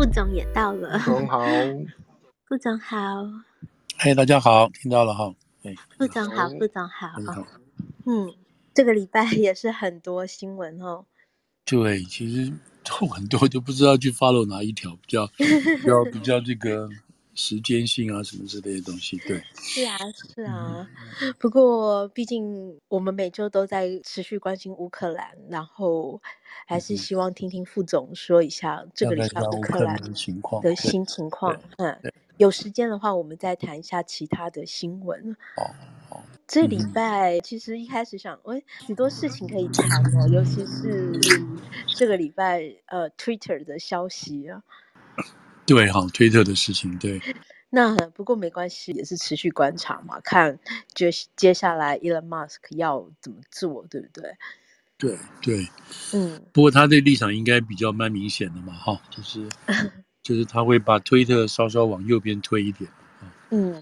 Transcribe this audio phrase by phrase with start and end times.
[0.00, 0.98] 哎，副总也到了。
[1.04, 1.40] 副总好，
[2.48, 2.96] 副总好。
[3.98, 5.34] 嘿，大家好，听到了哈。
[5.62, 7.08] 哎，副总好，副总好。
[7.08, 7.46] 好。
[8.06, 8.32] 嗯，
[8.72, 11.04] 这个礼拜也是很多新闻哦。
[11.66, 12.50] 对，其实
[12.82, 16.88] 都很多，就不知道去 follow 哪一条比较比较比较这个。
[17.34, 19.96] 时间性啊，什么之类的东西，对，是啊，
[20.34, 20.88] 是啊。
[21.22, 26.20] 嗯、不过，毕竟我们每周都在持续关心乌克兰，然后
[26.66, 31.58] 还是希望听听副总说一下这个礼拜乌克兰的情况的新情况。
[31.78, 31.96] 嗯，
[32.36, 35.36] 有时间的话，我们再谈一下其他的新闻。
[36.46, 41.12] 这礼拜其实一开始想，哎，许多事情可以谈哦，尤其是
[41.94, 44.60] 这个礼拜呃，Twitter 的消息啊。
[45.70, 47.20] 对哈，推特的事情，对。
[47.70, 50.58] 那不过没关系，也是持续观察嘛，看
[50.92, 54.36] 接接下来 Elon Musk 要怎么做，对不对？
[54.98, 55.68] 对对，
[56.12, 56.42] 嗯。
[56.52, 59.48] 不过他的立场应该比较蛮明显的嘛，哈，就是
[60.24, 62.90] 就是他会把推特稍稍往右边推一点。
[63.50, 63.80] 嗯，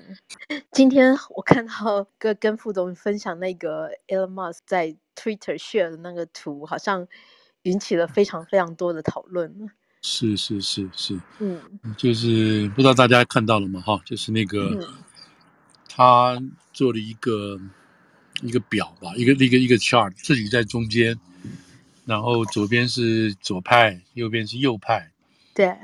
[0.70, 7.08] 今天我看到跟跟副总分享那个 Elon Musk 在 Twitter share 的那个图，好像
[7.62, 9.70] 引起了非常非常多的讨论。
[10.00, 11.60] 是是是是，嗯，
[11.96, 13.80] 就是不知道大家看到了吗？
[13.80, 14.86] 哈，就是那个、嗯、
[15.88, 16.40] 他
[16.72, 17.60] 做了一个
[18.42, 21.18] 一个表吧，一个一个一个 chart，自己在中间，
[22.04, 25.10] 然后左边是左派，右边是右派，
[25.54, 25.76] 对，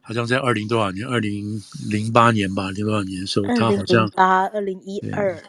[0.00, 5.42] 好像在二零多少年，二零零八年吧，零多少年的时候，他好像八二零一二。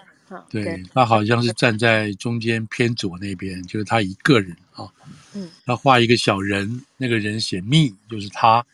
[0.49, 4.87] 对，对他好像是站在中间偏左那边，就是他一个人啊。
[5.33, 8.65] 嗯，他画一个小人，那个人写 me，就是他，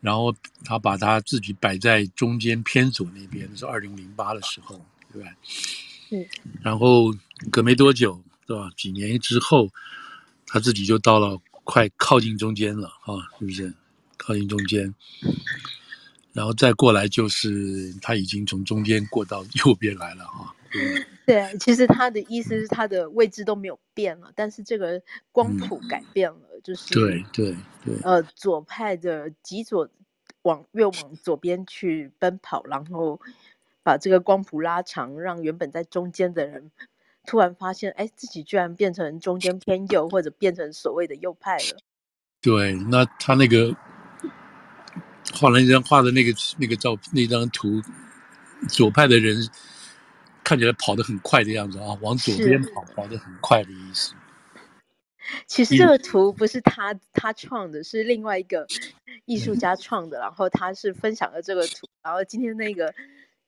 [0.00, 5.30] 然后他把他自己摆在中间偏左那边，是二零零八的时候，对吧？
[6.10, 6.26] 嗯，
[6.62, 7.14] 然后
[7.50, 8.70] 隔没多久，对吧？
[8.76, 9.68] 几年之后，
[10.46, 13.72] 他自己就到了快靠近中间了啊，是不是？
[14.16, 14.94] 靠近中间，
[16.32, 20.48] 然后再过来就是他已经从中间过到右边来了啊。
[21.24, 25.00] 对，其实他的意思是他的位置都没有变了，但是这个
[25.32, 29.88] 光谱改变了，嗯、就是对对对，呃，左派的极左
[30.42, 33.20] 往越往左边去奔跑，然后
[33.82, 36.70] 把这个光谱拉长，让原本在中间的人
[37.24, 41.78] 突然发现，哎，自己居然变成中间偏右，或者变成所谓的右派了。
[42.42, 43.74] 对，那他那个
[45.32, 47.80] 画了一张画的那个那个照那张图，
[48.68, 49.48] 左派的人。
[50.44, 54.14] 看起来跑得很快的样子啊，往左边跑，跑得很快的意思。
[55.46, 58.66] 其实这个图不是他他创的，是另外一个
[59.24, 62.94] 艺术家创的，然后他是分享了这个图，然后今天那个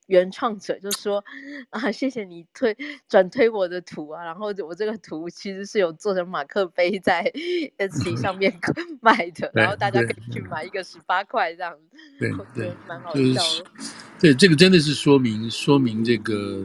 [0.07, 1.23] 原创者就说
[1.69, 2.75] 啊， 谢谢你推
[3.11, 7.31] 转推我的图啊，然后我这个图其实是有做成马克杯在
[7.77, 8.59] Etsy 上面
[9.03, 13.71] 卖的，然后大家可以去买一个十八块这样子，对对，蛮好笑的。
[14.19, 16.65] 对，这个真的是说明说明这个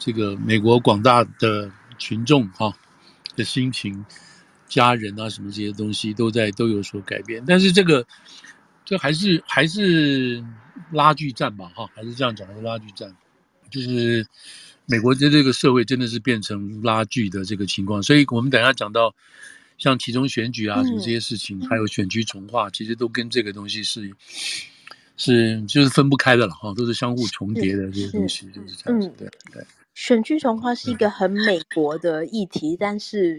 [0.00, 2.76] 这个美国广大的群众哈、啊、
[3.36, 4.02] 的心情，
[4.66, 8.04] 家人啊什么这些东西都在都有所改变，但是这个
[8.82, 10.42] 这还是还是
[10.90, 13.14] 拉锯战吧哈，还是这样讲的拉锯战，
[13.70, 14.26] 就是
[14.86, 19.14] 美国的这个社会真的是变成拉锯的这个情况，所以我们等一下讲到
[19.76, 24.10] 像其中选举啊什么这些事情，嗯、还有选区重划，其实都跟这个东西是。
[25.22, 29.12] 是，就是分不开的了哈，都是相互重叠的这些东西，就是这样子。
[29.18, 29.62] 对对，
[29.94, 33.38] 选举重划是一个很美国的议题，但是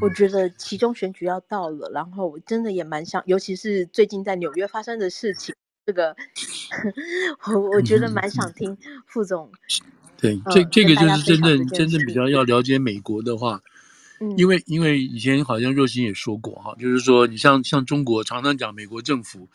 [0.00, 5.54] 我觉得其中选举要到了，然后我真的也蛮想，尤其是最近在纽约发生的事情，
[5.84, 6.16] 这个
[7.52, 8.76] 我我觉得蛮想听
[9.06, 9.50] 副总。
[10.16, 13.60] 对，这这个就是真正真正比较要了解美国的话，
[14.36, 19.48] 因为因为以前好像若曦也说过哈，就是说你像像中国常常讲美国政府。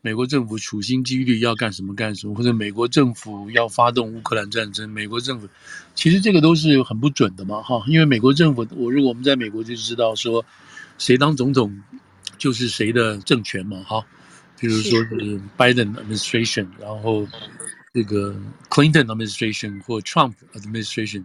[0.00, 5.48] 美国政府处心积虑要干什么干什么，或者美国政府要发动乌克兰战争，美国政府
[5.94, 10.44] 其实这个都是很不准的嘛，哈，因为美国政府，我如果我们在美国就知道说，
[10.98, 11.82] 谁当总统
[12.38, 14.06] 就是谁的政权嘛，哈，
[14.60, 17.26] 比如说是 Biden administration，然后
[17.92, 18.36] 这个
[18.70, 21.24] Clinton administration 或 Trump administration，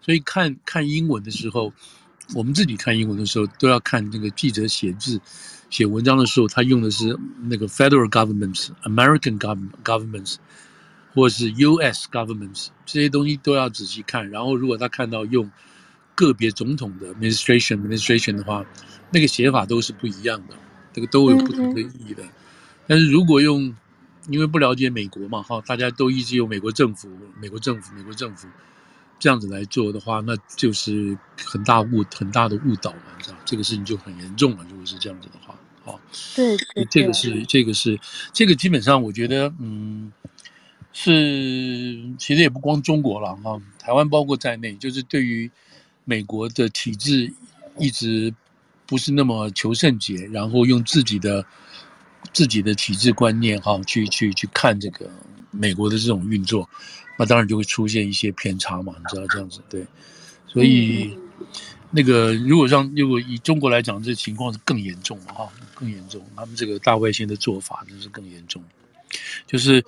[0.00, 1.70] 所以看看英文的时候，
[2.34, 5.20] 我们自己看英文的时候都要看那个记者写字。
[5.74, 7.18] 写文章的时候，他用的是
[7.48, 10.36] 那个 federal governments、American government governments，
[11.12, 12.06] 或者是 U.S.
[12.12, 14.30] governments，这些东西都要仔细看。
[14.30, 15.50] 然后，如果他看到用
[16.14, 18.64] 个别总统的 administration administration 的话，
[19.10, 20.54] 那个写法都是不一样的，
[20.92, 22.22] 这个都有不同的意义的。
[22.86, 23.74] 但是如果用，
[24.28, 27.10] 因为不了解美国嘛，哈，大家都一直用美国政府、
[27.40, 28.46] 美国政府、美国政府
[29.18, 34.64] 这样子来做的话，那就是很大误很大的误导嘛，你知道，这个事情就很严重了。
[34.70, 35.53] 如果是这样子的话。
[35.84, 35.94] 啊。
[36.34, 37.98] 对，对，这个是这个是
[38.32, 40.12] 这个基本上我觉得嗯
[40.92, 45.50] 是其实也不光中国了啊，台湾包括在内，就是对于
[46.04, 47.32] 美国的体制
[47.78, 48.32] 一直
[48.86, 51.44] 不是那么求甚解，然后用自己的
[52.32, 55.10] 自己的体制观念哈去去去看这个
[55.50, 56.68] 美国的这种运作，
[57.18, 59.86] 那当然就会出现一些偏差嘛，你知道这样子对，
[60.46, 61.12] 所以。
[61.14, 61.20] 嗯
[61.96, 66.20] 那个，如果让如果以中国来讲，这情况是更严重了哈，更严重。
[66.34, 68.60] 他们这个大外宣的做法真是更严重，
[69.46, 69.80] 就是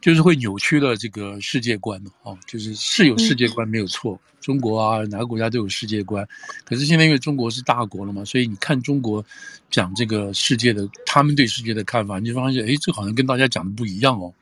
[0.00, 6.24] 就是会扭曲了这个世界观啊，就是是有世界观没有错，中国啊哪个国家都有世界观，
[6.64, 9.24] 可是现在因为中国是大国了嘛，所以你看中国
[9.70, 14.32] 讲这个世界的他们对世界的看法，你就发现哎，这好像跟大家讲的不一样哦。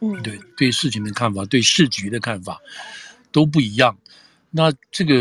[0.00, 2.58] 嗯，对，对事情的看法，对市局的看法
[3.30, 3.94] 都不一样。
[4.54, 5.14] 那这个，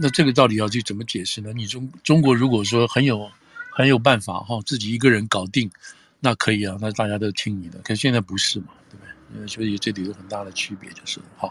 [0.00, 1.52] 那这个到底要去怎么解释呢？
[1.54, 3.26] 你中中国如果说很有
[3.72, 5.70] 很有办法哈，自己一个人搞定，
[6.20, 7.78] 那可以啊，那大家都听你的。
[7.78, 9.48] 可是现在不是嘛，对不对？
[9.48, 11.48] 所以这里有很大的区别，就是哈。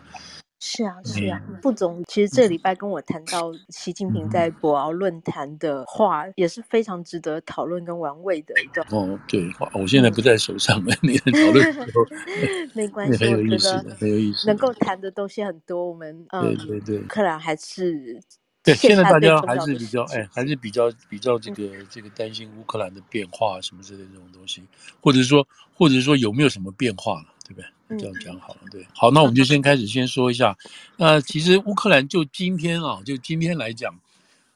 [0.59, 8.85] 是啊，是啊，副总，其实这礼拜跟我谈到习近平在博鳌论坛的话，也是非常值得讨论跟玩味的一段。
[8.91, 12.05] 哦，对，我现在不在手上了， 你讨论的时候
[12.75, 14.47] 没关系，很有意思的，很有意思。
[14.47, 18.19] 能够谈的东西很多，我们对对对，乌克兰还是
[18.61, 20.55] 对，现在大家还是比较哎，还是。
[20.57, 24.61] 比较比较这个这个担心乌克兰的变化什么之类的这种东西，
[24.99, 27.97] 或者说或者说有没有什么变化了，对不对？
[27.97, 30.55] 这样讲好了，对，好，那我们就先开始先说一下。
[30.95, 33.91] 那其实乌克兰就今天啊，就今天来讲，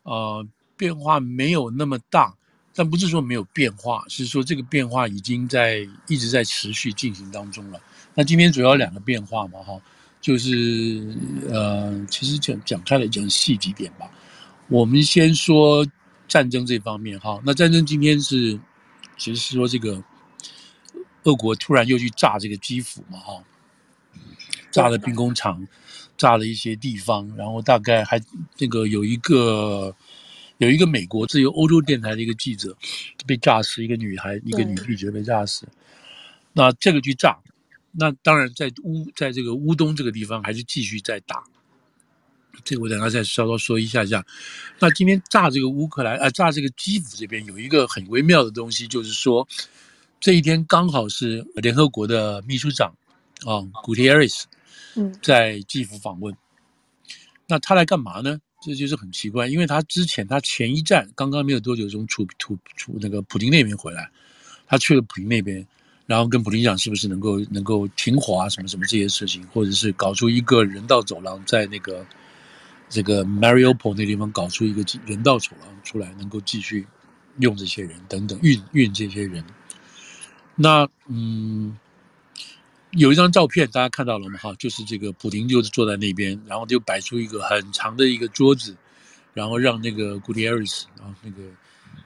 [0.03, 0.45] 呃，
[0.77, 2.35] 变化没有那么大，
[2.75, 7.81] 但不是说没有变化，是说这个变化已经在一直在持续进行当中了。
[8.13, 9.81] 那今天主要两个变化嘛，哈，
[10.21, 11.17] 就是
[11.49, 14.07] 呃，其实讲讲开来讲细几点吧。
[14.67, 15.83] 我们先说
[16.27, 18.59] 战争这方面哈，那战争今天是，
[19.17, 20.03] 其实是说这个。
[21.23, 23.43] 俄国突然又去炸这个基辅嘛，哈，
[24.71, 25.65] 炸了兵工厂，
[26.17, 28.21] 炸了一些地方，然后大概还
[28.57, 29.95] 那个有一个
[30.57, 32.75] 有一个美国自由欧洲电台的一个记者
[33.25, 35.67] 被炸死，一个女孩，一个女记者被炸死。
[36.51, 37.39] 那这个去炸，
[37.91, 41.43] 那当然在乌在这个乌东这个地方还是继续在打。
[42.63, 44.25] 这个我等下再稍稍说一下下。
[44.79, 49.47] 那今天炸这个乌克兰啊，炸这个基辅这边有一个很微妙的东西，就是说。
[50.23, 52.95] 这一天刚好是联合国的秘书长，
[53.45, 54.47] 啊，古特雷斯，
[54.95, 56.33] 嗯，在基辅访问。
[57.45, 58.39] 那他来干嘛呢？
[58.65, 64.09] 这就是很奇怪，因为他之前他前一站刚刚没有多久从楚土楚那个普京那边回来，
[64.65, 65.67] 他去了普京那边，
[66.05, 72.05] 然后跟普京讲是不是能够能够停火啊，什么什么这些事情，或者是搞出一个人道走廊，在那个
[72.87, 76.87] 这个 Mariupol 那地方搞出一个人道走廊出来，能够继续
[77.39, 79.43] 用这些人等等运运这些人。
[80.55, 81.77] 那嗯，
[82.91, 84.37] 有一张照片大家看到了吗？
[84.39, 88.75] 哈，就是这个普京就是坐在那边，然后就摆出一个很长的一个桌子，
[89.33, 91.41] 然后让那个古特雷斯，然后那个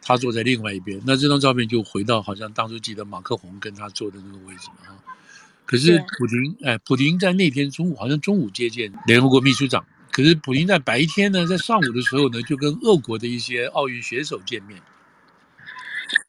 [0.01, 1.01] 他坐在另外一边。
[1.05, 4.95] 那这张照片就回到好像当初记得马克宏跟他坐的那个位置嘛。
[5.65, 14.81] 可是普京，哎，普京在那天中午好像中午接见联合国秘书长，可是普京在白天呢，在上午的时候呢，就跟俄国的一些奥运选手见面。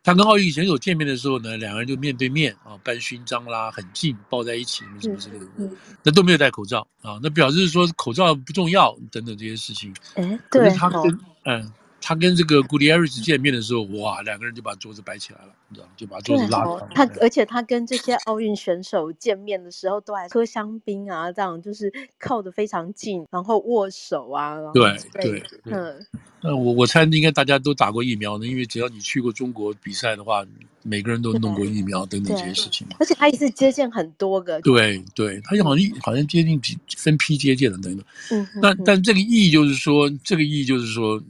[0.08, 9.94] 他跟奥运选手见面的时候呢，两个人就面对面啊，搬勋章啦，很近，抱在一起，什么什么之类的，那都没有戴口罩啊，那表示说口罩不重要等等这些事情。
[10.14, 11.72] 哎，对，他跟嗯。
[12.00, 16.86] 他跟这个古里埃瑞斯见面的时候，哇，两个人就把桌子摆起来了，你知道，就把桌子拉开。
[16.94, 24.56] 他而且他跟这些奥运选手见面的时候，都还喝香槟啊，这样就是靠得非常近，然后握手啊。
[24.72, 26.06] 对对，嗯，
[26.40, 30.46] 那我我猜应该大家都打过疫苗呢，因为只要你去过中国比赛的话，
[30.84, 32.96] 每个人都弄过疫苗等等这些事情嘛。
[33.00, 34.60] 而且他一次接见很多个。
[34.62, 38.04] 对对，他好像好像接近几分批接见的等等。
[38.30, 41.20] 嗯，那但这个意义就是说，这个意义就是说。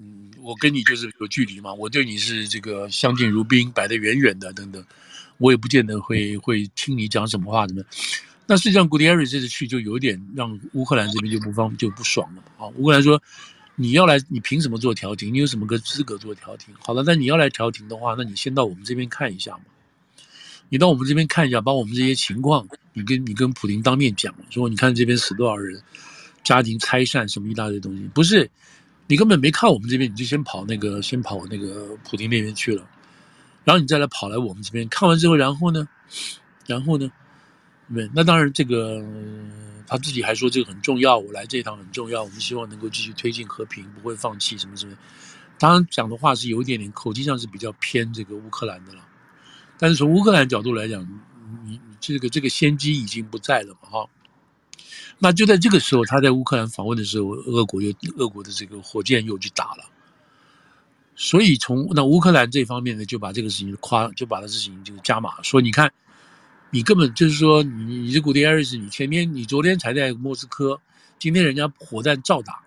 [0.49, 4.83] 我跟你就是有距离嘛，我对你是这个相敬如宾，摆得远远的等等，
[5.37, 7.83] 我也不见得会会听你讲什么话的呢。
[8.47, 12.67] 那实际上，古迪埃瑞这次去就有点让乌克兰这边就不方就不爽了啊。
[12.77, 13.23] 乌克兰说，
[13.77, 15.35] 你要来，你凭什么做调停？
[15.35, 16.75] 你有什么个资格做调停？
[16.79, 19.65] 好了，那你要来调停的话，那你先到我们这边看一下嘛。
[20.71, 25.79] 你到我们这边看一下，把我们这些情况，你跟你跟普林当面讲，说你看这边死多少人，
[26.43, 28.51] 家庭拆散什么一大堆东西，不是。
[29.09, 32.87] 你根本没看我们这边，你就先跑那个，先跑那个普丁那边去了，
[33.65, 35.89] 然后你再来跑来我们这边，看完之后，然后呢，
[36.67, 37.11] 然后呢，
[37.93, 39.03] 对，那当然这个
[39.87, 44.95] 他自己还说这个很重要，我来这一趟很重要，我们希望能够继续推进和平，不会放弃什么什么。
[45.59, 49.01] 当然讲的话是有一点点口气上是比较偏这个乌克兰的了。
[49.79, 51.03] 但是从乌克兰角度来讲，
[51.65, 54.09] 你你这个这个先机已经不在了嘛，哈。
[55.21, 59.85] 那就在这个时候，他在乌克兰访问的时候，俄国又俄国的这个火箭又去打了。
[61.17, 65.93] 所以从那乌克兰这方面呢，就把这个事情夸，就把这事情就加码，说你看，
[66.71, 70.81] 你根本就是说你你这古迪艾瑞斯，你前天你昨天才在莫斯科，
[71.19, 72.63] 今天人家火弹照打，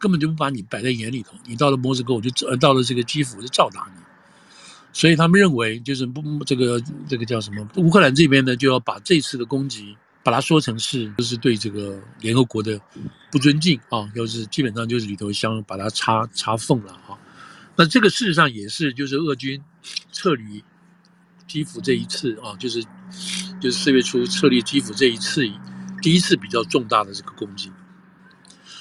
[0.00, 1.34] 根本就不把你摆在眼里头。
[1.46, 4.02] 你到了莫斯科，我就呃到了这个基辅我就照打你。
[4.92, 7.64] 所以他们认为就是不这个这个叫什么？
[7.76, 9.96] 乌克兰这边呢就要把这次的攻击。
[10.22, 12.80] 把它说成是就是对这个联合国的
[13.30, 17.16] 不尊敬啊，就是基本上就是里头想把它插插缝了啊。
[17.76, 19.62] 那这个事实上也是就是俄军
[20.12, 20.62] 撤离
[21.46, 22.82] 基辅这一次啊，就是
[23.60, 25.48] 就是四月初撤离基辅这一次
[26.02, 27.70] 第一次比较重大的这个攻击。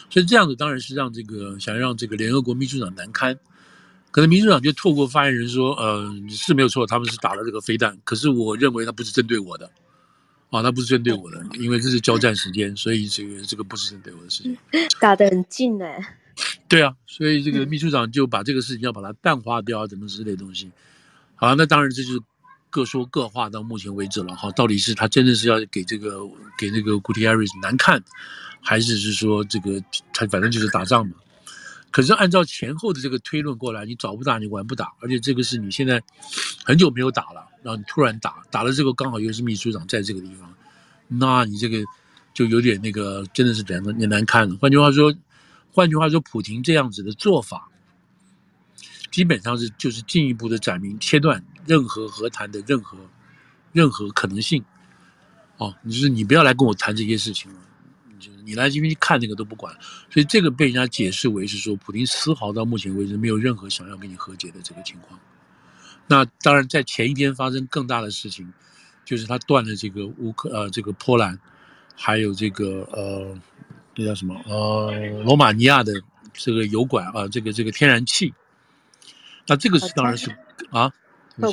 [0.09, 3.37] 所以这样子当然是让这个想让这个联合国秘书长难堪，
[4.09, 9.69] 可能秘书长就透过发言人说，呃，是没有错，他们是打了这个飞弹，可是我认为他不是针对我的。
[10.49, 14.57] 啊，他不是针对我的，因为这是交战时间，所以这个这个不是针对我的事情。
[14.99, 16.17] 打得很近哎。
[16.67, 20.71] 对啊，所以这个秘书长就把这个事情要把它淡化掉啊，怎么之类的东西。
[21.35, 22.19] 好，那当然这就是
[22.69, 24.51] 各说各话到目前为止了哈。
[24.51, 26.19] 到底是他真的是要给这个
[26.57, 28.01] 给那个古提亚瑞斯难看，
[28.61, 31.15] 还是是说这个他反正就是打仗嘛？
[31.89, 36.03] 可是按照前后的这个推论过来，你早不打你晚不打，而且这个是你现在
[36.63, 37.46] 很久没有打了。
[37.63, 40.53] 然后你突然打打了这个，刚好又是秘书长在这个地方，
[41.07, 41.83] 那你这个
[42.33, 44.55] 就有点那个，真的是难也难看了。
[44.57, 45.13] 换句话说，
[45.71, 47.69] 换句话说，普亭这样子的做法，
[49.11, 52.97] 基本上是就是进一步的展明切断任何和谈的任何
[53.73, 54.63] 任何可能性。
[55.57, 57.59] 哦，你就是你不要来跟我谈这些事情了，
[58.45, 59.75] 你来这边看那个都不管。
[60.09, 65.19] 所以这个被人家解释为是说，普京丝毫到目前为止没有任何想要跟你和解的这个情况。
[66.07, 68.53] 那当然，在前一天发生更大的事情，
[69.03, 71.37] 就是他断了这个乌克呃这个波兰，
[71.95, 73.37] 还有这个呃
[73.95, 74.91] 那叫什么呃
[75.23, 75.93] 罗马尼亚的
[76.33, 78.33] 这个油管啊、呃，这个这个天然气。
[79.47, 80.29] 那这个是当然是
[80.71, 80.91] 啊，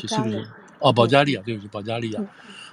[0.01, 0.49] 是是不是？
[0.79, 2.21] 哦，保加利亚对不起，保加利亚，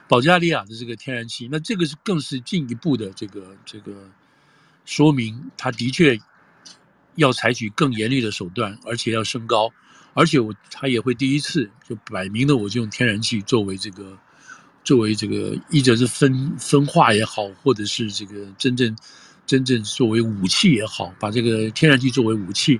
[0.07, 4.09] 保加利亚的这个天然气，那这个是更是进一步的这个这个
[4.85, 6.19] 说明，他的确
[7.15, 9.71] 要采取更严厉的手段，而且要升高。
[10.13, 14.17] 而且我他也会第一次就摆明了，我就用天然气作为这个，
[14.83, 18.95] 作为这个，一者是分分化也好，或者是这个真正
[19.45, 22.79] 真正作为武器也好，把这个天然气作为武器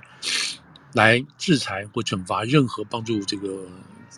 [0.93, 3.65] 来制裁或惩罚任何帮助这个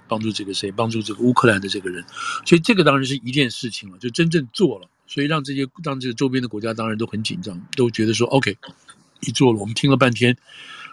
[0.07, 2.03] 帮助这个谁帮助这个乌克兰的这个人，
[2.45, 8.57] 所以这个当然是一件事情了，就真正做了，所以让这些让这个周边的国家当然都很紧张，都觉得说 OK，
[9.19, 10.35] 你做了，我们听了半天。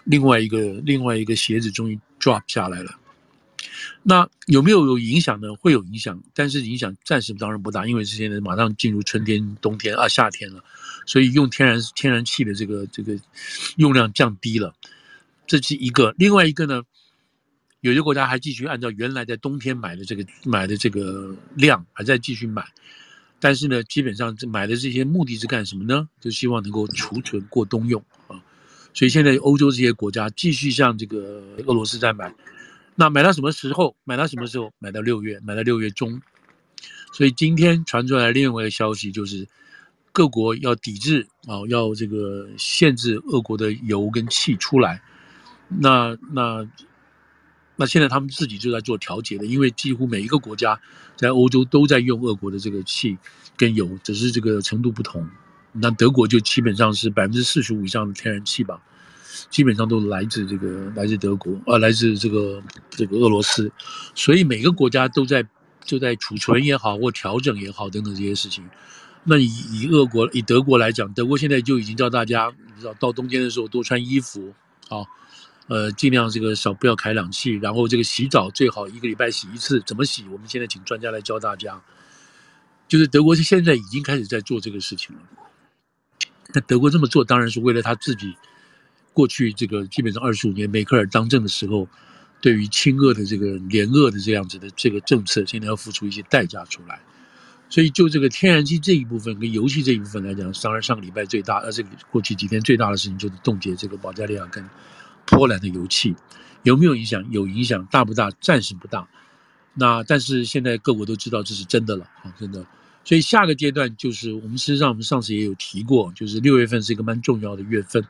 [0.03, 2.99] 另外一个另外一个鞋子终于 drop 下来了，
[4.03, 5.53] 那有没有有影响呢？
[5.55, 10.63] 会有影响，但是影响暂时当然不大，因为是现在马上进入春天、冬天啊、夏天了，
[11.05, 13.17] 所以用天然天然气的这个这个
[13.77, 14.73] 用量降低了，
[15.47, 16.13] 这是一个。
[16.17, 16.83] 另外一个呢，
[17.79, 22.63] 有些国家还继续按照原来在冬天买的这个买的这个量还在继续买，
[23.39, 26.07] 但是呢，基本上这买的这些目的是干什么呢？
[26.19, 28.03] 就希望能够储存过冬用。
[28.93, 32.33] 所以现在欧洲这些国家继续向这个俄罗斯在买，
[32.95, 33.95] 那买到什么时候？
[34.03, 34.71] 买到什么时候？
[34.79, 36.21] 买到六月，买到六月中。
[37.13, 39.47] 所以今天传出来另外一个消息，就是
[40.11, 45.01] 各国要抵制啊，要这个限制俄国的油跟气出来。
[45.67, 46.67] 那那
[47.77, 50.79] 那现在他们自己就在做调节的，因为几乎每一个国家
[51.15, 53.17] 在欧洲都在用俄国的这个气
[53.55, 55.27] 跟油，只是这个程度不同。
[55.73, 58.81] 那德国就基本上是百分之四十五以上的天然气吧，
[59.49, 63.71] 基本上都来自这个来自德国，呃，来自这个这个俄罗斯，
[64.13, 65.45] 所以每个国家都在
[65.85, 68.63] 就在储存也好或调整也好等等这些事情。
[69.23, 74.53] 那以以俄国以德国来讲，德国现在就已经叫大家，你知道到冬天的时候多穿衣服，
[74.89, 75.05] 啊，
[75.67, 80.23] 呃，尽量这个少不要开冷气，然后这个洗澡最好一个礼拜洗一次，怎么洗？
[80.29, 81.79] 我们现在请专家来教大家，
[82.87, 85.21] 就是德国是现在已经开始在做这个事情了。
[86.53, 88.35] 那德国这么做当然是为了他自己，
[89.13, 91.87] 过去这个基本上二十五年梅克尔当政的时候，
[92.41, 96.99] 对于亲俄的这个联俄的这样子的这个政策，现在要付出一些代价出来。
[97.69, 104.69] 所以就这个天然气这一部分跟油气这一部分来讲，当然上个礼拜最大，呃，这个过去几天最大的事情就是冻结这个保加利亚跟
[105.25, 106.13] 波兰的油气，
[106.63, 107.25] 有没有影响？
[107.31, 108.29] 有影响，大不大？
[108.41, 109.07] 暂时不大。
[109.73, 112.65] 那但是现在各国都知道这是真的了，啊，真的。
[113.03, 118.05] 所以下个阶段就是我们实际上我们上次也有提过，就是六月份是一个蛮重要的月份，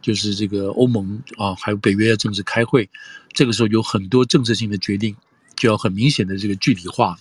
[0.00, 2.90] 就是这个欧盟啊，还有北约要正式开会，
[3.32, 5.14] 这个时候有很多政策性的决定，
[5.56, 7.16] 就要很明显的这个具体化。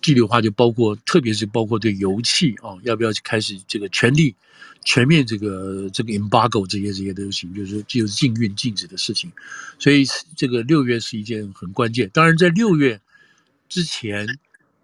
[0.00, 4.34] 具体化就包括，特别是包括对油气啊，要不要开始这个全力
[4.82, 9.30] 全面这个这个 embargo 这些这些都行，就是就是禁运禁止的事情。
[9.78, 12.10] 所以这个六月是一件很关键。
[12.14, 12.98] 当然，在六月
[13.68, 14.26] 之前。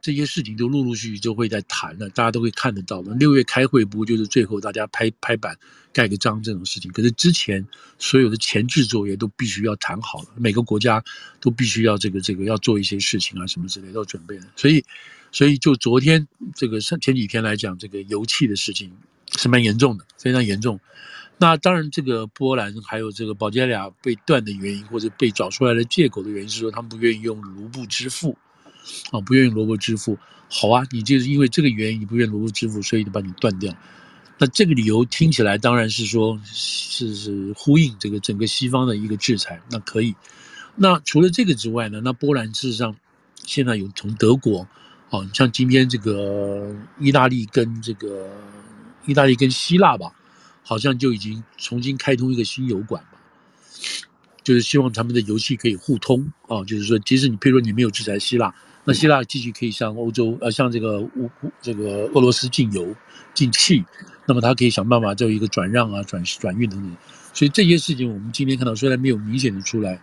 [0.00, 3.12] 这些事情都陆陆续续就会在谈了，大家都会看得到的。
[3.14, 5.59] 六月开会不就是最后大家拍拍板
[5.93, 6.90] 盖个章这种事情？
[6.93, 7.67] 可是之前
[7.99, 11.02] 所有的前置作业都必须要谈好了，每个国家
[11.40, 14.47] 都必须要这个这个要做一些事情啊，什么之类都准备了。
[14.57, 14.85] 所以，
[15.33, 18.93] 所以就昨天这个上前几天来讲，这个油气的事情
[19.37, 20.78] 是蛮严重的，非常严重。
[21.38, 28.37] 那当然，这个波兰还有这个保加利亚被断的原因，或者被找出来的借口的原因是说，他们不愿意用卢布支付。
[29.11, 30.18] 啊，不愿意卢布支付，
[30.49, 33.75] 好啊，你就是因为这个原因，你不愿意卢布支付，所以就把你断掉。
[34.38, 40.14] 那这个理由听起来当然是说，是是呼应这个整个西方的一个制裁，那可以。
[40.76, 42.95] 那除了这个之外呢，那波兰事实上
[43.45, 44.61] 现在有从德国，
[45.11, 48.30] 啊，像今天这个意大利跟这个
[49.07, 50.12] 意大利跟希腊吧，
[50.62, 53.21] 好像就已经重新开通一个新油管吧。
[54.45, 58.54] 就是希望他们的油气可以互通啊，就是说，即使你譬如说你没有制裁希腊。
[58.88, 62.97] 那希腊继续可以向欧洲，呃，向这个乌乌这个俄罗斯进油、
[63.35, 63.85] 进气，
[64.26, 66.97] 那么它可以想办法做一个转让啊、转转运等等。
[67.35, 70.00] 所以这些事情，我们今天看到虽然没有明显的出来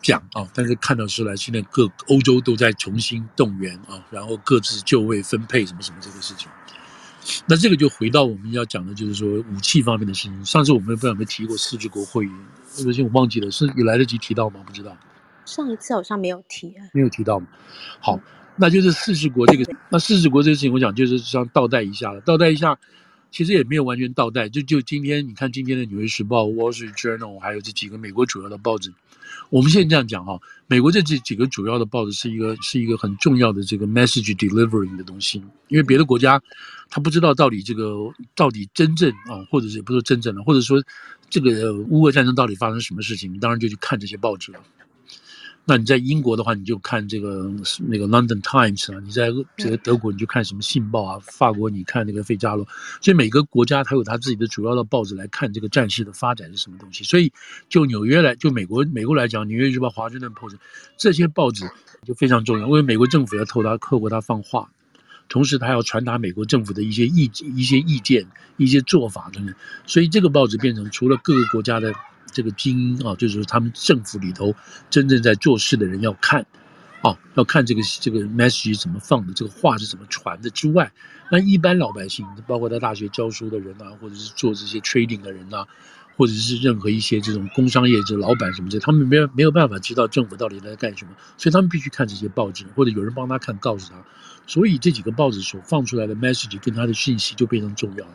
[0.00, 6.48] 讲啊，但是看到出来，现在各欧洲都在重新动员啊，然后各自就位分配什么什么这个事情。
[7.44, 10.44] 那这个就回到我们要讲的，就是说武器方面的事情。
[10.46, 12.30] 上次我们不知道有没有提过四十国会议，
[12.86, 14.60] 有些我忘记了，是有来得及提到吗？
[14.66, 14.96] 不知道。
[15.48, 17.46] 上一次好像没有提，没有提到嘛。
[18.00, 18.20] 好，
[18.56, 22.20] 那就是四十国这个，那四十国这个事情，我讲就是像倒带一下了。
[22.20, 22.78] 倒带一下，
[23.30, 28.92] 其实也没有完全倒带，就就今天你看今天的《纽约时报》、《Wall Street Journal》，还有这几个美国主要的报纸。
[29.50, 36.40] 我们现在这样讲哈，美国这这几个主要的报纸是一个是一个很重要的这个 message delivering 的东西，因为别的国家
[36.90, 37.94] 他不知道到底这个
[38.34, 40.82] 到底真正啊，或者是也不说真正的，或者说
[41.28, 44.60] 这个乌俄战争到底发生什么事情，当然就去看这些报纸了。
[45.70, 47.52] 那你在英国的话，你就看这个
[47.86, 49.28] 那个 London Times 啊；你在
[49.58, 52.64] 这个德国，你就看什么《信报》啊；法国你看那个《费加罗》。
[53.02, 57.04] 所以每个国家它有它自己的主要的报纸来看这个战事的发展是什么东西。
[57.04, 57.30] 所以
[57.68, 60.54] 就纽约来，就美国美国来讲，《纽约日报》、《华盛顿 Post》
[60.96, 61.70] 这些报纸
[62.02, 64.70] 就非常重要，因为美国政府要透过它透过它放话，
[65.28, 68.26] 同时它要传达美国政府的一些意一些意见、
[68.56, 69.54] 一些做法等等。
[69.84, 71.92] 所以这个报纸变成除了各个国家的。
[72.32, 74.54] 这个精英啊，就是他们政府里头
[74.90, 76.46] 真正在做事的人要看，
[77.02, 80.92] 啊，要看这个这个 message 怎么放的，这个话是怎么传的之外，
[81.30, 85.66] 那一般老百姓，包括在大学教书的人啊，或者是做这些 trading 的人啊，
[86.16, 94.04] 或者是任何一些这种工商业这老板什么的，他们没有没有办法知道政府到底在干什么，所以他们必须看这些报纸，或者有人帮他看，告诉他，
[94.46, 98.12] 所以这几个报纸所放出来的 message 跟他的讯息就非常重要了。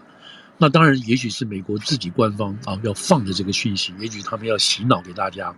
[0.58, 5.54] 那当然，也许是美国自己官方啊要放的这个讯息，也许他们要洗脑给大家。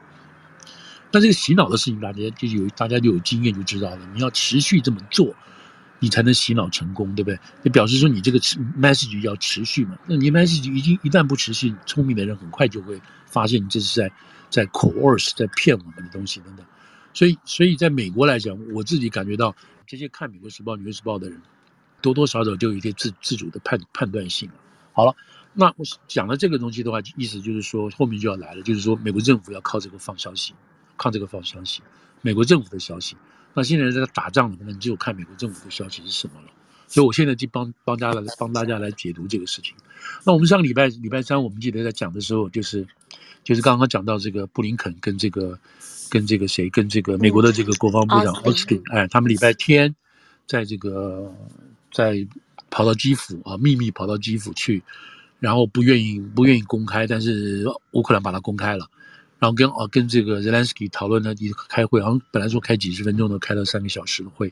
[1.12, 4.00] 但这个洗脑的事情，大家就有大家就有经验就知道了。
[4.14, 5.34] 你要持续这么做，
[6.00, 7.40] 你才能洗脑成功，对不对？
[7.64, 9.98] 就表示说你这个 message 要持续嘛。
[10.08, 14.12] 那你 message 已经一旦不持续，聪明的人很快就会发现你这是在
[14.50, 16.66] 在 coerce 在骗我们的东西等等。
[17.14, 19.56] 所以，所以在美国来讲，我自己感觉到
[19.86, 21.42] 这些看《美国时报》《纽约时报》的人，
[22.02, 24.56] 多多少少就有一些自自主的判判断性了。
[24.96, 25.14] 好了，
[25.54, 30.54] 那我讲了这个东西的话，意思就是说后面就要来了，就是说美国政府要靠这个放消息，
[30.96, 31.82] 靠这个放消息，
[32.22, 33.18] 美国政府的消息。
[33.54, 36.48] 那现在在打仗了，那你只有看美国政府的消息是什么了。
[36.88, 39.76] 所以我现在就帮帮大家来帮大家来解读这个事情。
[40.24, 42.88] 那我们上个礼拜礼拜三，我们记得在讲的时候，就是
[43.44, 45.60] 就是刚刚讲到这个布林肯跟这个
[46.10, 49.94] 跟这个谁跟这个美国的这个国防部长奥斯汀，哎，他们礼拜天
[50.48, 51.34] 在这个
[51.92, 52.26] 在。
[52.76, 54.84] 跑到基辅啊，秘密跑到基辅去，
[55.40, 58.90] 然后不愿意不愿意公开，但是乌克兰把它公开了，
[59.40, 64.52] 然后跟啊跟这个泽连斯基讨论呢，一开会，好像本来说开几十分钟的，开了三个小时的会，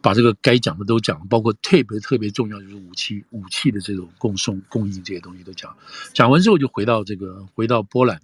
[0.00, 5.76] 把这个该讲的都讲，包括特别特别重要就是武器武器的这种供送供应这些东西都讲，
[6.14, 8.20] 讲完之后就回到这个回到波兰，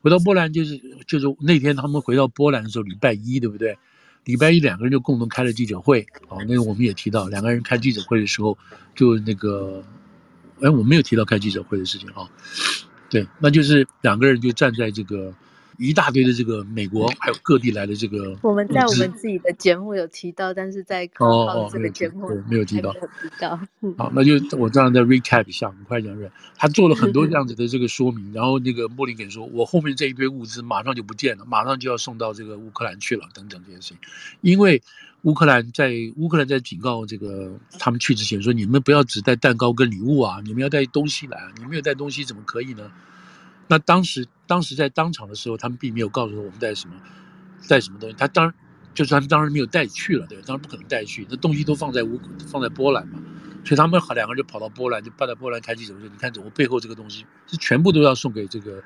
[0.00, 3.76] 回到波兰就是就是那天他们回到波兰的时候，礼拜一对不对？
[4.24, 8.56] 礼拜一两个人就共同开了记者会，啊，那个我们也提到，两个人开记者会的时候，
[8.94, 9.82] 就那个，
[10.60, 12.28] 哎，我没有提到开记者会的事情啊，
[13.08, 15.34] 对，那就是两个人就站在这个
[15.80, 23.58] 一大堆的这个美国还有各地来的这个，我们在我们自己的节目有提到，但是在哦哦这个节目没有提到，没有提到。
[23.96, 26.30] 好，那就我这样再 recap 一下，很快讲讲。
[26.54, 33.96] 他做了很多这样子的这个说明，然后那个莫林肯说，我后面这一堆物资马上就不见了，马上就要送到这个乌克兰去了，等等这些事情。
[34.42, 34.82] 因为
[35.22, 42.92] 乌克兰在乌克兰在警告这个他们去之前说，你们不要只带蛋糕跟礼物啊，你们要带东西来啊，你没有带东西怎么可以呢？
[43.70, 46.94] 那当时，当时在当场的时候，他们并没有告诉我们带什么，
[47.68, 48.16] 带什么东西。
[48.18, 48.54] 他当然，
[48.94, 51.24] 就是他们当然没有带去了，对，当然不可能带去。
[51.30, 53.20] 那东西都放在乌，放在波兰嘛，
[53.64, 58.82] 所以他们两个人就跑到波兰，就跑到波兰开记者会说：“你看，我背后这个东西是全部都要送给这个，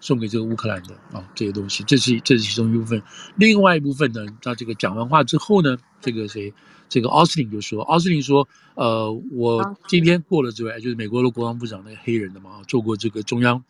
[0.00, 3.02] 送给这个乌克兰的啊，这些东西，这是这是其中一部分。
[3.36, 6.54] 另外一部分呢，他这个讲完话之后呢，这个谁，
[6.88, 13.62] 这个奥斯汀就说，奥斯汀说，呃，我今天过了之外，就是美国的国防部长那个黑人的嘛，做过这个中央。”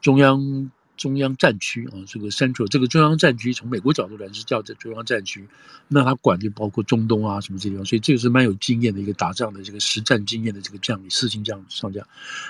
[0.00, 5.48] 中央中央战区啊，这个 Central 这个中央战区，从美国角度来是叫这中央战区，
[5.88, 12.06] 那他管就包括中东啊什么这地方，所以这个是蛮有经验的一个打仗的这个实战经验的这个将领，四星将上将。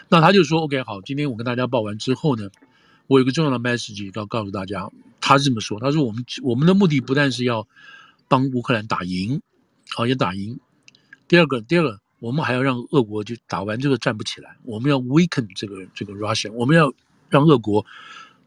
[0.09, 2.51] 那他就说：“OK，好，今天我跟大家报完之后呢，
[3.07, 4.91] 我有个重要的 message 要告诉大家。
[5.21, 7.69] 他是这么说，他说我们我们的目的不但是要
[8.27, 9.41] 帮乌克兰打赢，
[9.91, 10.59] 好也打赢。
[11.29, 16.93] 第二个，第二个，我们还要让俄国就打完这个站不起来，我们要 weaken 这个这个 Russia，我们要。”
[17.31, 17.87] 让俄国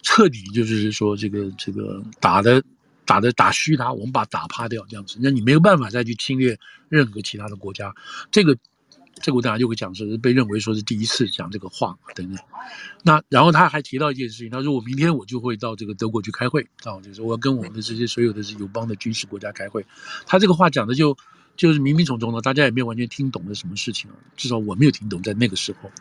[0.01, 2.61] 彻底就是说这个这个打的
[3.05, 7.95] 打的打虚他，我们把打趴掉这样子，那你没有办法再去侵略任何其他的国家。
[8.31, 8.57] 这个
[9.21, 12.43] 这个我等下就会讲，是被认为说是第一次讲这个话等等。
[13.03, 19.85] 那然后他还提到一件事情，他说我明天我就会到这个德国去开会啊，就是我跟我们的这些所有的是友邦的军事国家开会。
[20.25, 21.15] 他这个话讲的就
[21.55, 25.91] 就是明明从中的，大家也没有完全听懂的什么事情，至少我没有听懂在那个时候。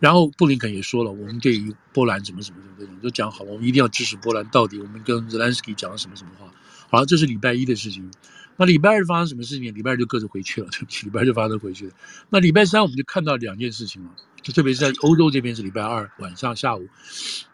[0.00, 4.78] 然后布林肯也说了，我们对于波兰怎么怎么怎么这种都讲好了，我们一定要支持波兰到底。
[4.78, 6.46] 我们跟泽连斯基讲了什么什么话？
[6.90, 8.10] 好了，这是礼拜一的事情。
[8.56, 9.74] 那礼拜二发生什么事情？
[9.74, 11.92] 礼拜二就各自回去了，对不起， 礼拜二就发生回去了。
[12.30, 14.10] 那礼拜三我们就看到两件事情了，
[14.42, 16.88] 就特别是在欧洲这边是礼拜二晚上下午，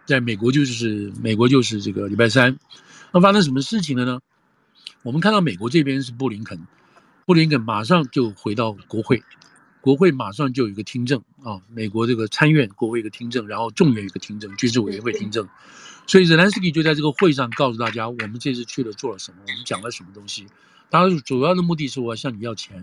[0.06, 2.58] 在美国就是美国就是这个礼拜三。
[3.12, 4.20] 那发生什么事情了呢？
[5.02, 6.58] 我们看到美国这边是布林肯，
[7.26, 9.22] 布林肯马上就回到国会。
[9.84, 15.46] 国会马上就有一个听证啊，美国这个参院国会一个听证，然后众院一个听证，军事委员会听证，
[16.06, 20.46] 所以泽连斯基就在这个会上告诉大家，我们这次去了做了什么，我们讲了什么东西。
[20.88, 22.82] 当然，主要的目的是我要向你要钱，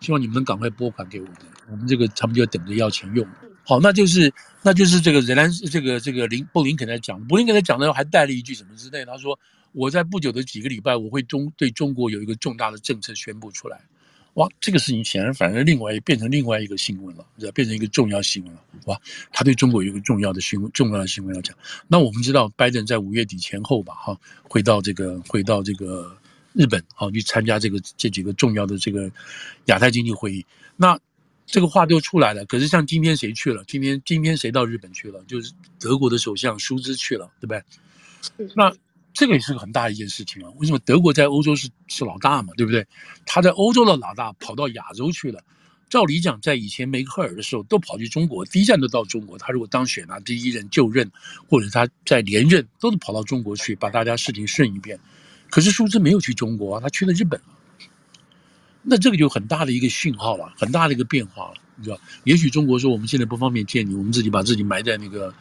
[0.00, 1.36] 希望你们能赶快拨款给我们，
[1.70, 3.24] 我们这个他们就等着要钱用。
[3.62, 9.38] 好，那就是那就是这个泽连斯这个这个林布林肯在讲，布林肯在讲的时候还带了一句什么之类，他说
[9.70, 13.82] 我在不久的几个礼拜，我会中对中国有一个重大的政策宣布出来。
[14.34, 17.24] 哇，这个事情显然反而另外变成另外一个新闻了？
[17.52, 19.00] 变成一个重要新闻了，哇，
[19.32, 21.56] 他对中国有一个重要的新闻，重要的新闻要讲。
[21.86, 26.16] 那我们知道，拜登在五月底前后吧，哈，回到这个回到这个
[26.52, 29.10] 日本，好去参加这个这几个重要的这个
[29.66, 30.44] 亚太经济会议。
[30.76, 30.98] 那
[31.46, 33.62] 这个话就出来了，可是像今天谁去了？
[33.68, 35.22] 今天今天谁到日本去了？
[35.28, 38.48] 就是德国的首相舒兹去了，对不对？
[38.56, 38.74] 那。
[39.14, 40.50] 这个也是个很大一件事情啊！
[40.56, 42.84] 为什么德国在欧洲是是老大嘛，对不对？
[43.24, 45.40] 他在欧洲的老大跑到亚洲去了。
[45.88, 49.38] 照理讲，在以前梅克尔的时候都跑去中国，第一站都到中国。
[49.38, 51.08] 他如果当选啊，第一任就任，
[51.48, 54.98] 或者他在连任，都是跑到中国去，把大家事情顺一遍。
[55.48, 57.40] 可是舒兹没有去中国啊，他去了日本。
[58.82, 62.00] 那这个就很大的一个讯号了，很大的一个变化了，你知道？
[62.24, 65.32] 也许中国说我们现在不方便见你，我们自己把自己埋在那个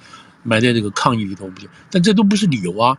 [0.44, 2.96] 埋在这个抗议里头不行，但这都不是理由啊。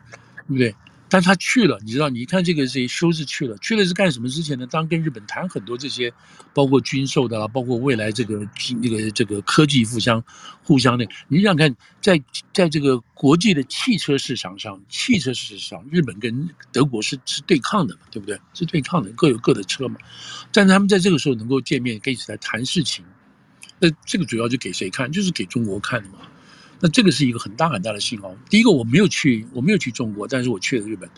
[0.49, 0.75] 对不对？
[1.07, 2.09] 但他去了，你知道？
[2.09, 4.67] 你看这个谁修士去了，去了是干什么之前呢？
[4.67, 6.13] 当跟日本谈很多这些，
[6.53, 10.25] 包括军售的啦，包括未来这个这个这个科技互相
[10.65, 11.07] 互相的。
[11.29, 12.21] 你想看，在
[12.53, 18.37] 在这个国际的汽车市场上，汽车市场上，日本跟德国是是对抗的嘛，对不对？
[18.53, 19.97] 是对抗的，各有各的车嘛。
[20.51, 23.05] 但是他们在这个时候能够见面，可以一起来谈事情，
[23.79, 25.13] 那这个主要就给谁看？
[25.13, 26.19] 就是给中国看的嘛。
[26.81, 28.35] 那这个是一个很大很大的信号。
[28.49, 31.09] 第一个，我没有去，我没有去中国，但是我去了日本。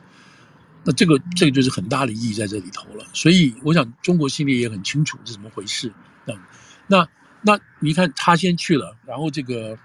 [0.85, 3.05] 那这个这个就是很大的意义在这里头了。
[3.12, 5.92] 所以我想，中国心里也很清楚是怎么回事。
[6.25, 6.35] 那
[6.87, 7.09] 那
[7.42, 9.79] 那你看，他先去了，然后这个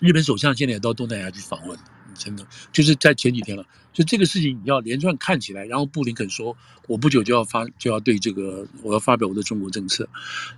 [0.00, 1.78] 日本首相现在也到东南亚去访问。
[2.18, 6.54] 真的就是在前几天了，就这个事情你要连串看起来，然后布林肯说，
[6.86, 10.06] 我不久就要发就要对这个我要发表我的中国政策。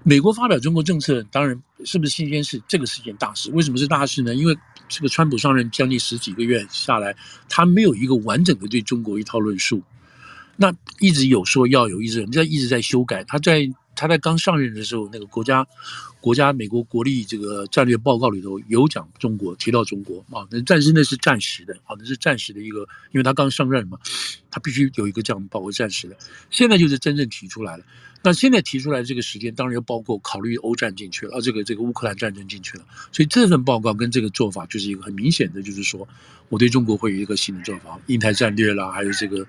[0.03, 2.61] 美国发表中国政策，当然是不是新鲜事？
[2.67, 3.49] 这个是件大事。
[3.53, 4.35] 为什么是大事呢？
[4.35, 7.15] 因为这个川普上任将近十几个月下来，
[7.49, 9.81] 他没有一个完整的对中国一套论述，
[10.57, 13.23] 那一直有说要有，一直人家一直在修改。
[13.23, 15.67] 他在他在刚上任的时候，那个国家
[16.21, 23.99] 国家美国国力这个战略报告里头有讲中国，提到中国啊，那但是那是暂时的啊，那是暂时的一个，因为他刚上任嘛，
[24.53, 26.17] 他必须有一个这样的报告，暂时的。
[26.49, 27.85] 现在就是真正提出来了。
[28.21, 36.07] 那现在提出来这个时间，当然又包括考虑欧战进去了，啊，这个这个乌克兰战争进去了，所以这份报告跟这个做法就是一个很明显的，就是说
[36.49, 39.47] 我对中国会有一个新的做法，印太战略啦，还有这个，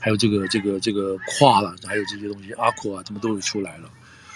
[0.00, 3.90] 还有这个这个这个跨了，还有这些东西，阿库啊，什么都会出来了，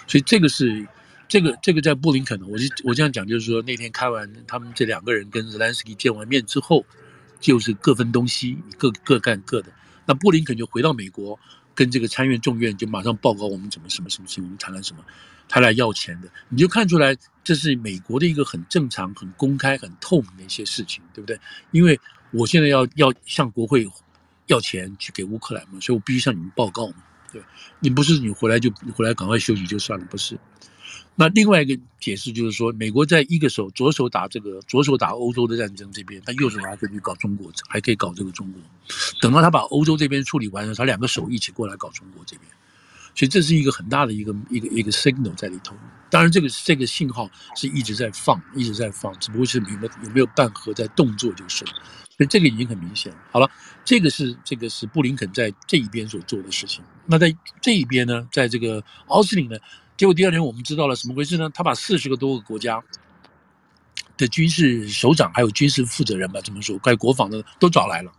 [0.05, 0.85] 所以这个是
[1.29, 6.85] 这个这个在布林肯呢，我就我这样讲，就是说那天开完他们这两个人跟泽连斯基见完面之后，
[7.39, 9.71] 就是各分东西，各各干各的，
[10.05, 11.39] 那布林肯就回到美国。
[11.73, 15.03] 跟这个参院众院就马上报告我们怎么什么什么事情，我们谈了什么，
[15.47, 21.39] 他来要钱的，你就看出来这是美国的一个很正常、很公开、很透明的一些事情，对不对？
[21.71, 21.99] 因为
[22.31, 23.87] 我现在要要向国会
[24.47, 26.95] 要钱去给乌克兰嘛，所以我必须向你们报告嘛，
[27.31, 27.41] 对，
[27.79, 30.37] 你不是你回来就你回来赶快休息就算了，不是。
[31.15, 38.61] 那另外一个解释就是说，美国在一个手左手打这个左手打欧洲的战争这边，他右手还可以搞中国，还可以搞这个中国。
[39.21, 42.49] 等到他把欧洲这边处理完了，他两个手一起过来搞中国这边，
[43.13, 45.75] 所以这是一个很大的一个一个一个 signal 在里头。
[46.09, 51.71] 当然，这个这个信号是一直在放，一直在放，只不过是有没有有没有办和在动作就是了。
[52.17, 53.17] 所以这个已经很明显了。
[53.31, 53.49] 好了，
[53.85, 56.83] 这个是这个是布林肯在这一边所做的事情。
[57.05, 59.57] 那在这一边呢，在这个奥斯汀呢？
[60.01, 61.47] 结果第二天我们知道了什么回事呢？
[61.53, 62.83] 他把四十个多个国家
[64.17, 68.11] 的军事首长还有军事负责人吧，怎么说，该国防的都找来了。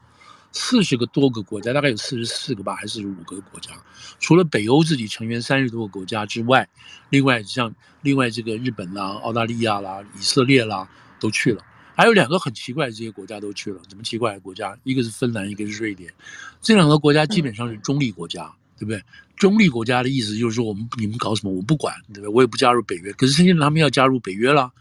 [0.52, 3.72] 四十个多个国家，大概有四十四个吧，还是四十五个国家？
[4.20, 6.68] 除了北欧自己成员三十多个国家之外，
[7.10, 11.64] 另外像另外这个日本啦、澳大利亚啦、以色列啦都去了。
[11.96, 14.78] 还有两个很奇怪的这些国家都去了，怎么奇怪的国家？
[14.84, 16.14] 一个是芬兰，一个是瑞典。
[16.60, 18.54] 这两个国家基本上是中立国家。
[18.82, 19.00] 对不对？
[19.36, 22.28] 中立国家的意思就是说，我们你们搞什么我不管，对不对？
[22.28, 23.12] 我也不加入北约。
[23.12, 24.72] 可是现在他们要加入北约了，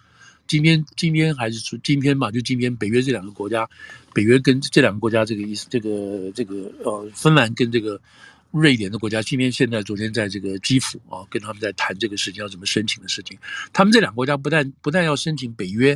[0.48, 2.32] 今天今天还是说今天嘛？
[2.32, 3.70] 就今天，北约这两个国家，
[4.12, 8.02] 北约跟这两个国家这个意思，这个这个呃，芬兰跟这个
[8.50, 13.38] 瑞典的国家，今天现在昨天在这个基辅啊，跟他们在谈这个事情要怎么申请的事情。
[13.72, 15.96] 他们这两个国家不但不但要申请北约，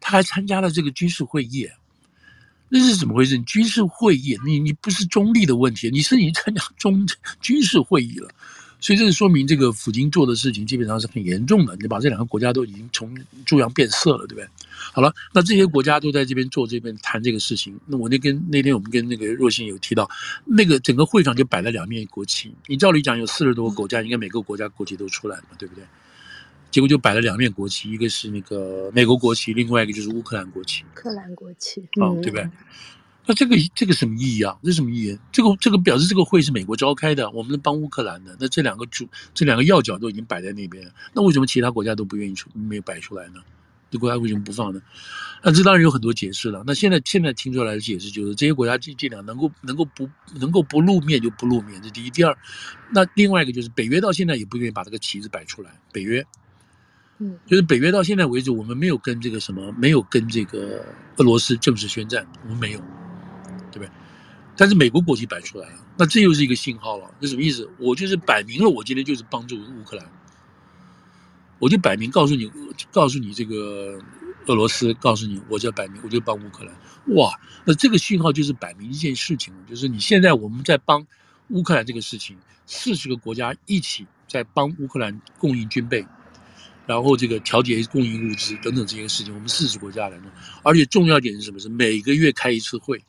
[0.00, 1.68] 他还参加了这个军事会议。
[2.68, 3.38] 那是怎么回事？
[3.40, 7.06] 军事会议，你你不是中立的问题，你是你参加中
[7.40, 8.28] 军事会议了，
[8.80, 14.48] 所以这是说明这个普京做的事情基本上是很严重的，你把这两个国家都已经从猪羊变色了，对不对？
[14.92, 20.08] 好了，那这些国家都在这边做这边谈这个事情，那我那跟那天我们跟那个若星有提到，
[20.44, 25.84] 那个整个会场就摆了两面国旗，你照理讲有四十多个国家，应该每个国家国旗都出来了嘛，对不对？
[26.76, 30.82] 结果就摆了两面国旗，一个是那个美国国旗，另外一个就是乌克兰国旗。
[30.82, 32.46] 乌克兰国旗，啊、哦，对不对？
[33.24, 34.54] 那这个这个什么意义啊？
[34.62, 35.18] 这什么意义？
[35.32, 38.36] 这个这个表示这个会是美国召开的，我们是帮乌克兰的。
[38.38, 43.40] 那这两个主这两个要角都已经摆在那边，那为什么其他国家都不愿意出没有摆出来呢？
[43.90, 44.82] 这国家为什么不放呢？
[45.42, 46.62] 那这当然有很多解释了。
[46.66, 50.06] 那现在现在听出来的解释就是，这些国家尽尽量能够能够不
[50.38, 52.10] 能够不露面就不露面，这第一。
[52.10, 52.36] 第二，
[52.90, 56.22] 那另外一个就是北约到现在也不愿意把这个旗子摆出来，北约。
[57.18, 60.84] 嗯，就是北约到现在为止，我们没有跟这个什么，没有跟这个
[61.16, 62.78] 俄罗斯正式宣战，我们没有，
[63.72, 63.90] 对不对？
[64.56, 67.10] 但是美国国旗摆出来了，那这又是一个信号了。
[67.20, 67.70] 那什么意思？
[67.78, 70.06] 我就是摆明了，我今天就是帮助乌克兰，
[71.58, 72.50] 我就摆明告诉你，
[72.90, 73.98] 告诉你这个
[74.46, 76.74] 俄罗斯，告诉你，我就摆明，我就帮乌克兰。
[77.16, 77.32] 哇，
[77.64, 81.06] 那这个信号就是摆明一件事情，就是你现在我们在帮
[81.48, 86.06] 乌克兰这个事情，四十个国家一起在帮乌克兰供应军备。
[86.86, 90.30] 然后这个调节供应物资等等这些事情，我们四十国家来弄，
[90.62, 91.58] 而且重要点是什么？
[91.58, 93.02] 是每个月开一次会。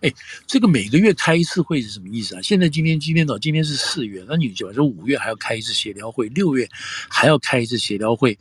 [0.00, 0.12] 哎，
[0.48, 2.42] 这个每个月开一次会是什么意思啊？
[2.42, 6.68] 现在今天今天早今天是四月，那你假如说五月还要开一次协调会，六月
[7.08, 8.36] 还要开一次协调会，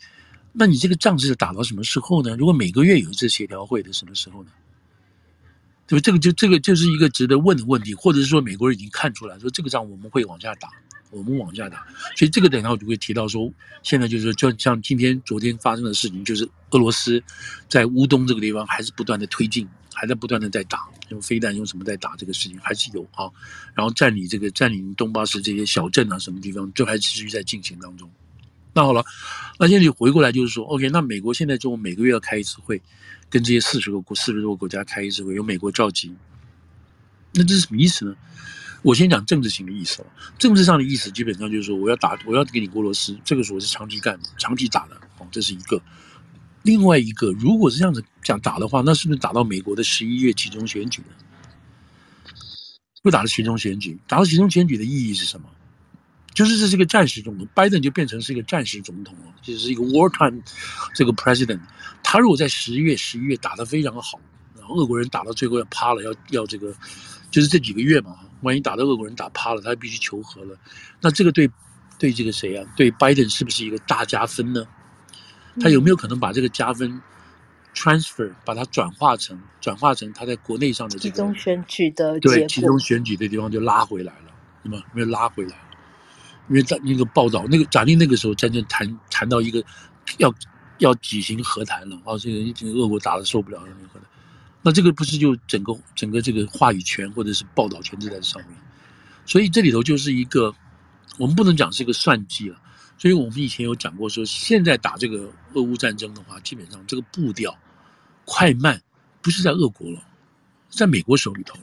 [0.51, 2.35] 那你这个仗是打到什么时候呢？
[2.35, 4.49] 如果每个月有一次协调会的什么时候呢？
[5.85, 6.01] 对吧？
[6.03, 10.67] 这个就这个就是一个值得问的问题，或者是说美国人已经看出来说这个仗我们会往下打。
[11.11, 13.51] 我们往下打，所以这个等一下我就会提到说，
[13.83, 17.21] 现在就是说，就像今天、昨天发生的事情，就是俄罗斯
[17.67, 23.29] 在乌东这个地方还是不断的推进，还在不断的在打，用飞弹用什么在打这个事情还是有啊，
[23.75, 28.09] 然后占领这个占领东巴斯这些小镇啊什么地方，就还持续在进行当中。
[28.73, 29.03] 那好了，
[29.59, 32.81] 那现在你回过来就是说，OK，那美国现在就每个月要开一次会，
[33.29, 36.15] 跟这些四十个国、四十多个国家开一次会，由美国召集，
[37.33, 38.15] 那这是什么意思呢？
[38.81, 40.07] 我先讲政治性的意思了，
[40.39, 45.81] 政治上的意思基本上就是说，我要打，我要给你俄罗斯，这个时候是长期干的，长期打的，哦，这是一个。
[46.63, 52.33] 另外一个，如果是这样子讲打的话，那是不是打到美国的十一月集中选举呢？
[53.03, 55.47] 不打到期中选举，打到期中选举的意义是什么？
[56.33, 60.41] 就是这是个战时总统，拜登就变成是一个战时总统了，就是一个 wartime
[60.95, 61.59] 这个 president。
[62.03, 64.19] 他如果在十月、十一月打得非常好，
[64.57, 66.73] 然后俄国人打到最后要趴了，要要这个，
[67.29, 70.57] 就是这几个月嘛，万一打到俄国人打趴了，他必须求和了，
[70.99, 71.49] 那这个对
[71.97, 72.65] 对这个谁啊？
[72.75, 74.65] 对拜登是不是一个大加分呢？
[75.59, 77.01] 他有没有可能把这个加分
[77.75, 84.31] transfer 把它转化成转化成他在国内上的这个集中选举的对集中选举的地方就拉回来了，
[84.63, 84.83] 对吗？
[84.93, 85.55] 没有拉回来。
[86.49, 89.63] 因为在那个报道，那个假定那个时候真正谈谈到一个
[90.17, 90.33] 要
[90.79, 93.67] 要举行和谈了啊，这个已经俄国打的受不了了，
[94.61, 98.57] 那这个不是就整个整个这个话语权或者是报道权就在上面，
[99.25, 100.53] 所以这里头就是一个
[101.17, 102.61] 我们不能讲是一个算计了，
[102.97, 107.57] 所以我们以前有讲过说，现在打这个俄乌战争的话，基本上这个步调
[108.25, 108.81] 快慢
[109.21, 110.03] 不是在俄国了，
[110.69, 111.61] 在美国手里头了。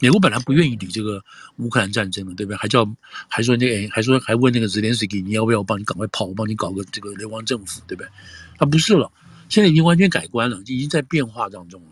[0.00, 1.22] 美国本来不愿意理这个
[1.58, 2.56] 乌克兰战争的，对不对？
[2.56, 2.84] 还叫
[3.28, 8.10] 还说那个，还说还问那个泽连斯基，你要不要我帮你赶快跑，我帮你搞个这个流亡政府，对不对？
[8.58, 9.08] 他不是了，
[9.52, 11.88] 现在已经完全改观了，已经在变化当中了。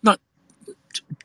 [0.00, 0.16] 那。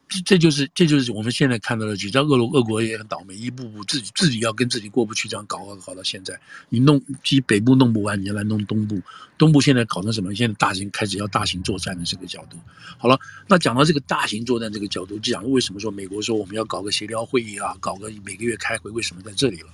[0.10, 9.02] 这这就是这就是我们现在看到的，只知道俄罗俄国也很倒霉，一步步自己自己要跟自己过不去，这样搞搞搞到现在，你弄其北部弄不完，你要来弄东部，
[9.38, 10.34] 东部现在搞成什么？
[10.34, 12.58] 现在大型开始要大型作战的这个角度。
[12.98, 19.68] 好了，那讲到这个大型作战这个角度，就讲为什么说美国说我们要搞个协调会议啊，搞个每个月开会，为什么在这里了？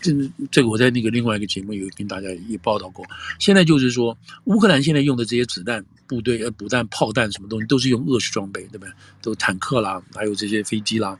[0.00, 0.12] 这
[0.50, 3.04] 这个我在那个另外一个节目有跟大家也报道过。
[3.38, 8.92] 现在就是说，乌克兰现在用的这些子弹部队、呃，补弹、炮弹什么东西，都是用俄式装备，对不对？
[9.20, 11.18] 都坦克啦，还有这些飞机啦，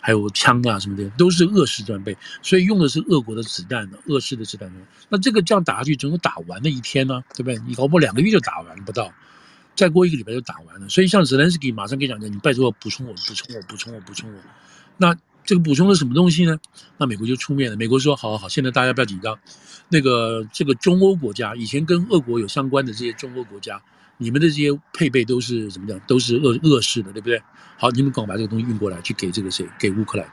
[0.00, 2.16] 还有枪啊什么的，都是俄式装备。
[2.42, 4.70] 所以用的是俄国的子弹的，俄式的子弹。
[5.08, 7.58] 那这个这样打下去，总有打完的一天呢，对不对？
[7.66, 9.12] 你搞不好两个月就打完不到，
[9.74, 10.88] 再过一个礼拜就打完了。
[10.88, 14.38] 所以像泽连斯基马上跟你讲的，你拜托我补充我，补充我，补充我，补充我。
[14.98, 15.16] 那。
[15.50, 16.56] 这个补充了什么东西呢？
[16.96, 17.76] 那美国就出面了。
[17.76, 19.36] 美国说：“好好好，现在大家不要紧张。
[19.88, 23.82] 那个这个中欧国家，以前跟俄国有相关的这些中欧国家，
[24.16, 25.98] 你们的这些配备都是怎么讲？
[26.06, 27.42] 都是俄俄式的，对不对？
[27.76, 29.66] 好，你们赶快把这个东西运过来，去给这个谁？
[29.76, 30.24] 给乌克兰。”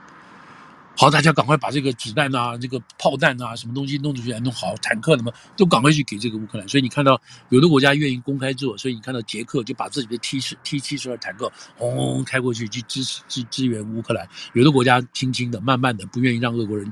[1.00, 6.68] 好，大家赶快把这个子弹啊，这个炮弹啊，什么东西弄出去，弄好，坦克什么都赶快去给这个乌克兰。
[6.68, 14.28] 所以你看到有的国家愿意公开做，所以你看到捷克就把自己的 T 十 T 七十二坦克轰轰开过去去支持支支援乌克兰。
[14.54, 16.92] 有的国家轻轻的、慢慢的，不愿意让俄国人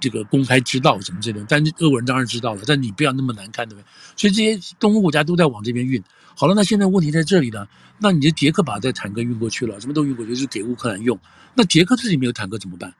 [0.00, 1.44] 这个公开知道什么这种。
[1.46, 3.84] 但是俄国人当然知道了，但你不要那么难看，对不对？
[4.16, 6.02] 所以这些东欧国家都在往这边运。
[6.34, 11.18] 好了，那现在问题在这里呢，那你的捷克把这坦克运过去了，什么都运过去，就是给乌克兰用。
[11.52, 12.90] 那捷克自己没有坦克怎么办？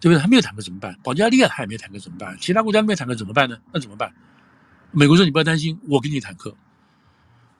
[0.00, 0.18] 对不对？
[0.18, 0.98] 还没有坦克怎么办？
[1.02, 2.36] 保加利亚还没坦克怎么办？
[2.40, 3.58] 其他国家没有坦克怎么办呢？
[3.72, 4.12] 那怎么办？
[4.90, 6.54] 美国说你不要担心，我给你坦克，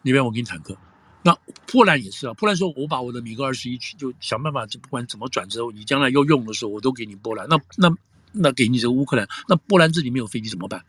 [0.02, 0.76] 那边我给你坦克。
[1.22, 1.34] 那
[1.66, 7.48] 波兰也是啊，波兰说我把我的米格二十一去，就想办法，就不管怎么转之后，你将来要用的时候，我都给你波兰。
[7.48, 7.90] 那那
[8.30, 10.84] 那给你这个乌克兰，那波兰自己没有飞机怎么办？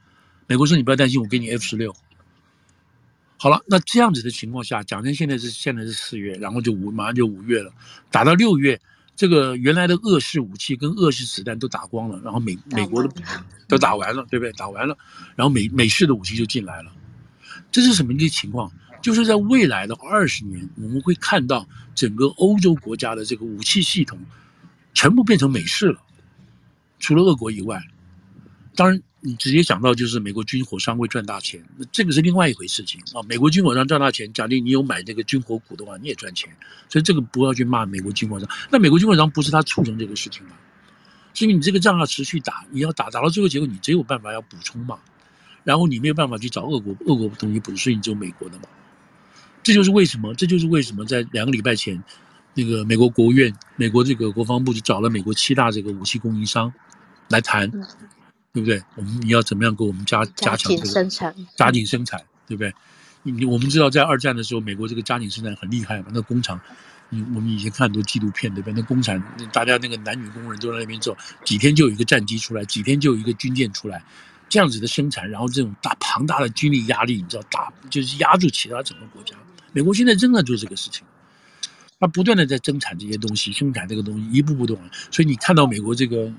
[0.48, 1.96] 美国说你不要担心，我给你 F 十六。
[3.38, 7.74] 好了，那这样子的情况下，讲真，现在是现在是四月，然后就五马上就五月了，
[8.12, 8.80] 打到六月。
[9.16, 13.10] 这个原来的俄式武器跟俄式子弹都打光了，然后美美国的
[13.68, 14.52] 都打完了，对不对？
[14.54, 14.98] 打完了，
[15.36, 16.92] 然后美美式的武器就进来了，
[17.72, 18.72] 这是什么一个情况？
[19.02, 24.20] 就是在未来的二十年，我们会看到整个欧洲国家的这个武器系统
[24.94, 26.02] 全部变成美式了，
[26.98, 27.82] 除了俄国以外，
[28.76, 29.02] 当然。
[29.28, 33.24] 你直接讲到就是美国军火商会赚大钱，那这个是另外一回事情啊。
[33.28, 36.48] 美国军火商赚大钱，假定你有买这个军火股的话，你也赚钱，
[36.88, 38.48] 所以这个不要去骂美国军火商。
[38.70, 40.52] 那美国军火商不是他促成这个事情吗？
[41.34, 45.00] 是因为你这个仗要持续打，你要打打到最后结果，你只有办法要补充嘛。
[45.64, 48.66] 然后你没有办法去找俄国，俄国东西补，所以你只有美国的嘛。
[49.64, 52.00] 这就是为什么，这就是为什么在两个礼拜前，
[52.54, 56.72] 那个美国国务院、美国这个国防部就找了美国七大这个武器供应商
[57.30, 57.72] 来谈。
[58.56, 58.82] 对不对？
[58.96, 62.74] 我们你要怎么样给我们加加强这个生产，加紧生产，对不对？
[63.24, 66.06] 你我们知道在二战的时候，美国这个加紧生产很厉害嘛。
[66.14, 66.58] 那工厂，
[67.10, 68.74] 你我们以前看很多纪录片，对不对？
[68.74, 74.02] 那工厂，大家那个男女工人都在那边做，几天就有一个战机出来，几天就有一个军舰出来，
[74.48, 79.36] 这样子的生产，然后这种大庞大的军力压力，你知道，大就是压住其他整个国家。
[79.74, 81.06] 美国现在仍然做这个事情，
[82.00, 84.84] 他不断的在增产这些东西，生产这个东西，一步步的往。
[85.12, 86.32] 所以你看到美国这个。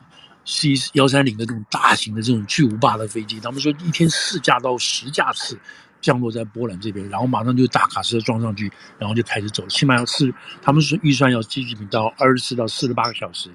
[0.47, 5.59] C 幺三零的这种大型的这种巨无霸的飞机，他们说一天四架到十架次
[6.01, 10.33] 降落在波兰这边，然后马上就大卡车装上去，然后就开始走，起码要四，
[10.63, 13.51] 他们说预算要机器到二十四到四十八个小时，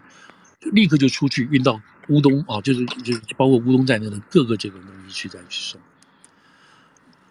[0.60, 1.80] 就立刻就出去运到
[2.10, 5.80] 乌东啊，就是就是包括乌东在内的各个这个东西去再去送。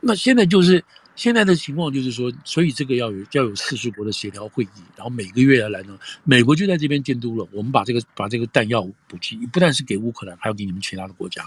[0.01, 0.83] 那现在就是
[1.21, 7.47] 现在的情况就是说，所以这个要有要有四十国的协调会议，然后每个月要来呢，美国就在这边监督了。
[7.53, 11.45] 我们把这个把这个弹药补给，不但是给乌克兰，还要给你们其他的国家。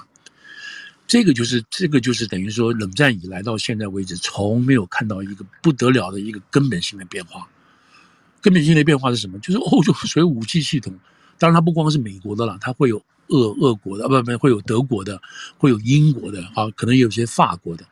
[1.07, 7.49] 这个就是这个就是等于说，冷战以来到现在为止，从没有看到一个不得了的一个根本性的变化。
[8.41, 9.39] 根本性的变化是什么？
[9.39, 10.93] 就是欧洲所有武器系统，
[11.39, 15.19] 当然它不光是美国的了，它会有俄俄国的，不不会有德国的，
[15.57, 17.83] 会有英国的，啊，可能有些法国的。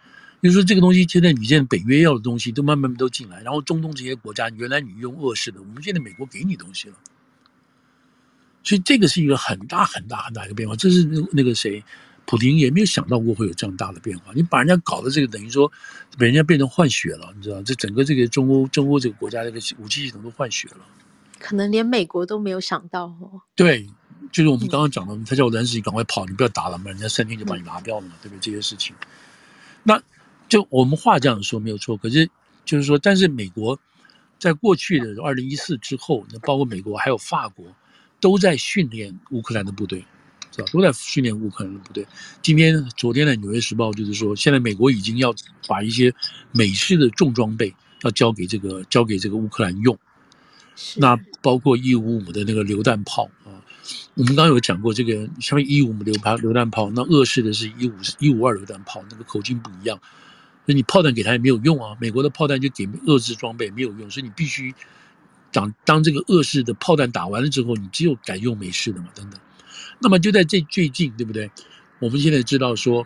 [0.41, 6.95] 就是说，这个东西现在你现在北约要的东西都慢慢都进来，然后中东这些国家原来你用俄式的，我们现在美国给你东西了，
[8.63, 10.75] 所以这个是一个很大很大很大一个变化。
[10.75, 11.83] 这是那那个谁，
[12.25, 14.31] 普京也没有想到过会有这样大的变化。
[14.33, 15.71] 你把人家搞的这个等于说，
[16.17, 17.61] 把人家变成换血了，你知道？
[17.61, 20.77] 这整个这个中欧中欧这个国家这个武器系统都换血了，
[21.37, 23.41] 可能连美国都没有想到哦。
[23.55, 23.87] 对，
[24.31, 28.39] 就是我们刚刚讲的，他叫我兰斯基赶快跑，你不要打了嘛，人家三天就把你拿掉了嘛，对不对？
[28.39, 28.95] 这些事情，
[29.83, 30.01] 那。
[30.51, 32.29] 就我们话这样说没有错，可是
[32.65, 33.79] 就是说，但是美国
[34.37, 37.65] 在过去的二零一四之后，那包括美国还有法国，
[38.19, 40.05] 都在训练乌克兰的部队，
[40.51, 40.67] 是吧？
[40.73, 42.05] 都在训练乌克兰的部队。
[42.41, 45.33] 今天、昨天的《纽约时报》就是说，现在美国已经要
[45.69, 46.13] 把一些
[46.51, 49.97] 美式的重装备要交给这个交给这个乌克兰用，
[50.97, 53.63] 那包括一五五的那个榴弹炮啊，
[54.15, 59.97] 我们刚刚有讲过这个，像一五五榴弹榴弹炮，那俄式的是一五一五二榴弹炮，那个口径不一样。
[60.73, 64.73] 你炮弹给他也没有用啊，美国的炮弹就给遏制装备没有用，所以你必须
[65.51, 69.39] 当当这个恶式的炮弹打完了之后，你只有改用美式的嘛，等等。
[69.99, 71.49] 那么就在这最近，对不对？
[71.99, 73.05] 我们现在知道说，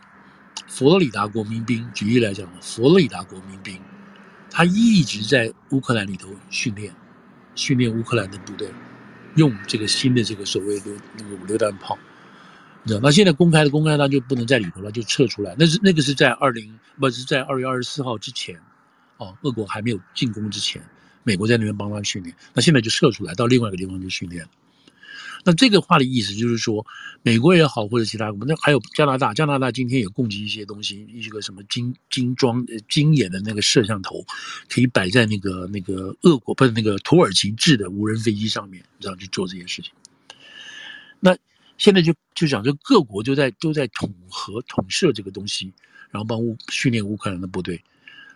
[0.67, 3.79] 佛罗里达国民兵，举例来讲，佛罗里达国民兵，
[4.49, 6.93] 他一直在乌克兰里头训练，
[7.55, 8.69] 训练乌克兰的部队
[9.35, 11.97] 用这个新的这个所谓的那个榴弹炮。
[13.01, 15.55] 那现在公开的公开，他就不能在里头了，就撤出来。
[15.57, 18.55] 那是那个是在二零不是在二月二十四号之前，
[19.17, 20.79] 哦，俄国还没有进攻之前，
[21.23, 22.35] 美国在那边帮他训练。
[22.53, 24.47] 那现在就撤出来，到另外一个地方去训练。
[25.43, 26.85] 那这个话的意思就是说，
[27.23, 34.23] 美国也好，或者其他国，那还有加拿大，加拿大今天也供给一些东西，一个什么精精装呃精眼的那个摄像头，
[34.69, 39.91] 可以摆在那个那个俄国不是那个土耳其制的无人飞机上面，这样去做这些事情。
[41.19, 41.35] 那。
[41.77, 45.73] 现在就就讲，这各国就在都在统合统摄这个东西，
[46.09, 47.81] 然后帮乌训练乌克兰的部队。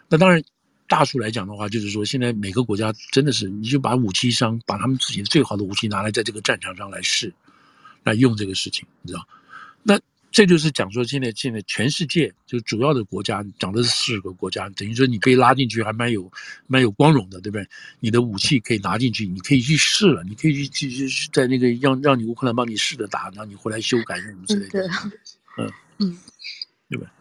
[0.09, 0.43] 那当然，
[0.87, 7.33] 大数来讲的话，就是说现在每个国家真的是，你就把武器商把他们自己最好的武器拿来在这个战场上来试，
[8.03, 9.27] 来用这个事情，你知道？
[10.31, 10.39] 那。
[10.39, 16.31] 这就是讲说，现在现在全世界就主要的国家，讲的是四十个国家，等于说你被拉进去还蛮有
[16.65, 17.67] 蛮有光荣的，对不对？
[17.99, 24.87] 你的武器可以拿进去，你可以去试了，你可以去去去在那个让让你乌克兰帮你试着打，然后你回来修改什么之类的，
[25.57, 26.17] 嗯嗯，
[26.89, 27.11] 对吧？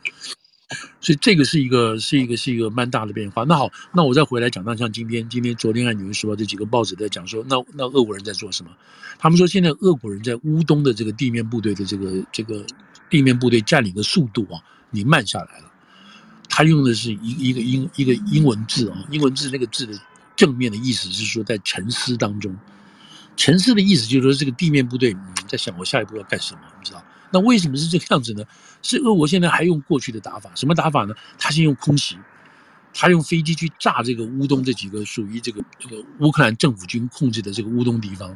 [1.00, 3.42] 所以这个是一个是一个是一个蛮大的变化。
[3.42, 8.70] 那好，那我再回来讲，那像今天今天昨天看《纽约时报这几个报纸在讲说，那那俄国人在做什么？
[9.18, 12.64] 他们说现在俄国人在乌东的这个地面部队的这个这个。
[13.10, 15.64] 地面部队占领的速度啊，你慢下来了。
[16.48, 19.98] 他用的是一一个英一个英文字啊，英文字那个字的
[20.34, 22.56] 正面的意思是说在沉思当中。
[23.36, 27.04] 沉思的意思就是说这个地面部队在想我下一步要干什么，你知道？
[27.30, 28.42] 那为什么是这个样子呢？
[28.82, 31.14] 是俄国现在还用过去的打法，什么打法呢？
[31.38, 32.16] 他先用空袭，
[32.92, 38.34] 他用飞机去炸这个乌东这几个属于这个这个乌克兰政府军控制的这个乌东地方。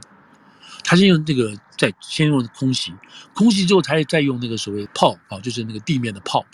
[0.93, 2.93] 他先用这个，再先用空袭，
[3.32, 6.45] 空袭之后，才再用那个所谓炮啊，就是那个地面的炮，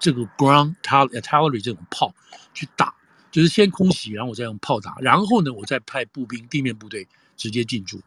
[0.00, 2.14] 这个 ground artillery 这种炮
[2.54, 2.94] 去打，
[3.30, 8.00] 就是先空袭，然后我再用炮打，然后呢，我再派步兵、地面部队直接进驻。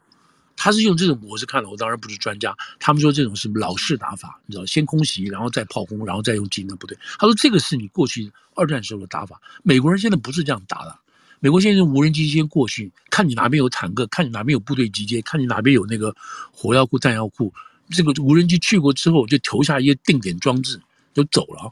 [0.56, 6.98] 他是用这种模式看了，我当然不是专家，他们说这种是老式打法，你知道，先空袭，然后再炮轰，然后再用精的部队。
[7.20, 10.98] 他说这个是你过去二战时候的打法，美国人现在不是这样打的。
[11.40, 16.16] 美国现在用无人机先过去，看你哪边有坦克，看你哪边有部队集结，看你哪边有那个
[16.52, 17.54] 火药库、弹药库。
[17.90, 20.82] 这个无人机去过之后，就投下一些定点装置，
[21.14, 21.70] 就走了。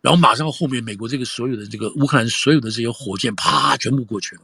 [0.00, 4.42] 然后马上后面美国这个所有的这个乌克兰所有的这些火箭，啪，全部过去了。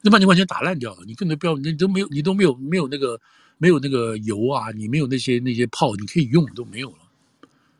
[0.00, 3.20] 那把你完全打烂掉了，你根本不要，你都没有，你都没有没有那个
[3.56, 6.98] 没有那个油啊，你没有那些那些炮，你可以用都没有了。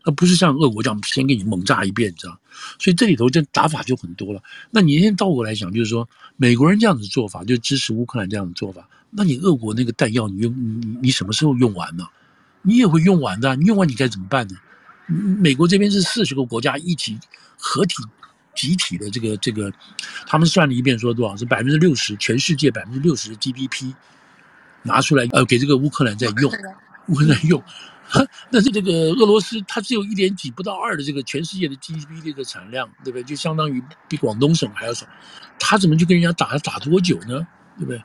[0.05, 2.39] 而不是像俄国这样先给你猛炸一遍，你知道？
[2.79, 4.43] 所以这里头这打法就很多了。
[4.71, 8.89] 那你现在倒过来讲，就是说美国人这样子做法，就支持乌克兰这样的做法。
[9.11, 12.05] 那你俄国那个弹药，你用你你什么时候用完呢？
[12.63, 13.57] 你也会用完的。
[13.57, 14.57] 你用完你该怎么办呢？
[15.07, 17.19] 美国这边是四十个国家一起
[17.57, 17.97] 合体
[18.55, 19.73] 集体的这个这个，
[20.27, 23.93] 他们算了一遍说多少是百分之六十，全世界百分之六十的 GDP
[24.83, 26.53] 拿出来呃给这个乌克兰在用，
[27.09, 27.63] 乌克兰用。
[28.51, 33.25] 但是这个俄罗斯它只有一点几不到二的这个全世界的 GDP 的一个产量，对不对？
[33.25, 35.07] 就相当于比广东省还要少，
[35.59, 36.57] 他怎么去跟人家打？
[36.59, 37.47] 打多久呢？
[37.79, 38.03] 对不对？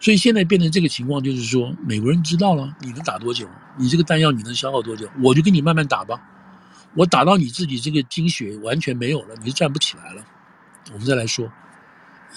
[0.00, 3.48] 所以现在变成这个情况，就是说美国人知道了你能打多久，
[3.78, 6.20] 你这个弹药你能消耗多久，我就跟你慢慢打吧。
[6.94, 10.24] 我打到你自己这个精血完全没有了，你就站不起来了，
[10.92, 11.50] 我们再来说。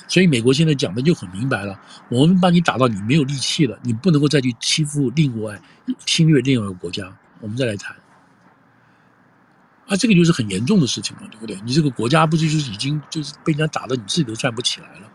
[0.08, 1.80] 所以美国现在讲的就很明白了，
[2.10, 5.62] 我们把你打到你没有力气了，你不能够再去欺负另外
[6.06, 7.96] 侵略另外一个国家，我们再来谈。
[9.88, 11.60] 啊，这个就是很严重的事情了，对不对？
[11.64, 15.12] 你这个国家不就是已经就是被人家打的你自己都站不起来了？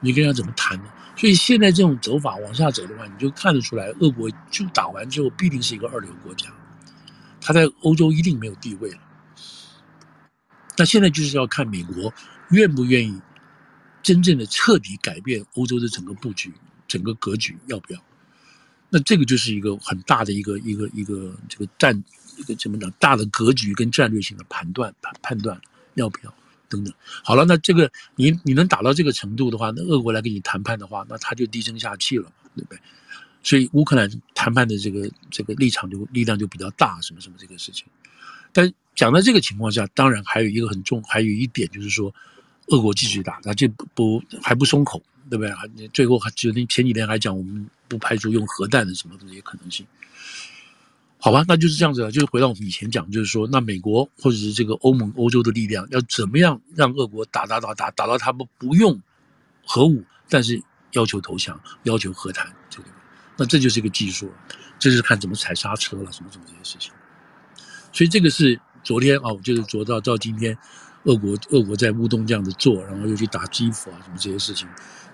[0.00, 0.84] 你跟人家怎么谈呢？
[1.16, 6.48] 所以现在这种走法往下走的话，你就看得出来，俄国就打完之后必定是一个二流国家，
[7.40, 8.98] 他在欧洲一定没有地位了。
[10.76, 12.12] 那现在就是要看美国
[12.50, 13.18] 愿不愿意
[14.06, 16.52] 真正的彻底改变欧洲的整个布局、
[16.86, 18.00] 整个格局，要不要？
[18.88, 22.04] 那这个就是一个很大的一个一个一个这个战
[22.38, 25.60] 一个怎么讲大的格局跟战略性的判断判判断，
[25.94, 26.32] 要不要？
[26.68, 26.94] 等等，
[27.24, 32.78] 好了，那这个你你能打到这个程度的话，那俄国来跟你谈判的话，那他就低声下气了，对不对？
[33.42, 37.86] 所以乌克兰谈判的这个这个立场就力量就比较大，什么什么这个事情。
[38.52, 42.14] 但讲到这个情况下，当然还有一个很重，还有一点就是说，
[42.68, 45.88] 俄国继续打，那就不还不松口，对不对？
[45.88, 49.86] 最后还决定前几天还讲，我们不排除用核弹的什么这些可能性。
[51.18, 52.12] 好吧，那就是这样子了。
[52.12, 59.00] 就是回到我们以前讲，就是说，那美国或者是这个欧盟、欧洲的力量要怎么样让俄国打打打打打到他们不用
[59.64, 60.62] 核武，但是
[60.92, 62.88] 要求投降、要求和谈，这个，
[63.36, 64.30] 那这就是一个技术，
[64.78, 66.92] 这就是看怎么踩刹车了，什么什么这些事情。
[67.92, 70.56] 所以这个是昨天啊，就是昨到到今天，
[71.06, 74.68] 俄国俄国在乌东这样子做，然后又去打基辅啊，什么这些事情，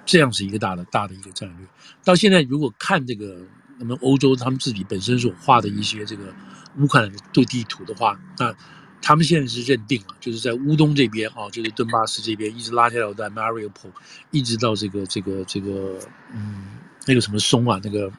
[0.04, 1.66] 这样是一个大的大的一个战略。
[2.04, 3.46] 到现在如果看这个。
[3.78, 6.32] 那么欧洲他们自己本身所画的一些这个
[6.78, 8.54] 乌克兰的对地图的话，那
[9.00, 13.90] 他们现在是认定了，就是在乌东这边啊，就是顿巴斯这边，一直拉下来到 Mariupol，
[14.30, 15.98] 一直到这个这个这个
[16.32, 18.12] 嗯那个什么松啊，那个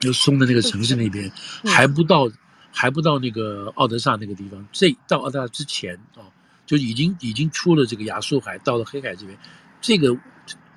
[0.00, 1.30] 就松的那个城市那边，
[1.66, 2.30] 还不到
[2.70, 6.24] 还不到那个奥德萨那个地方，这到奥德萨之前啊，
[6.66, 9.38] 就已经已经出了这个亚速海，到了黑海这边，
[9.80, 10.16] 这个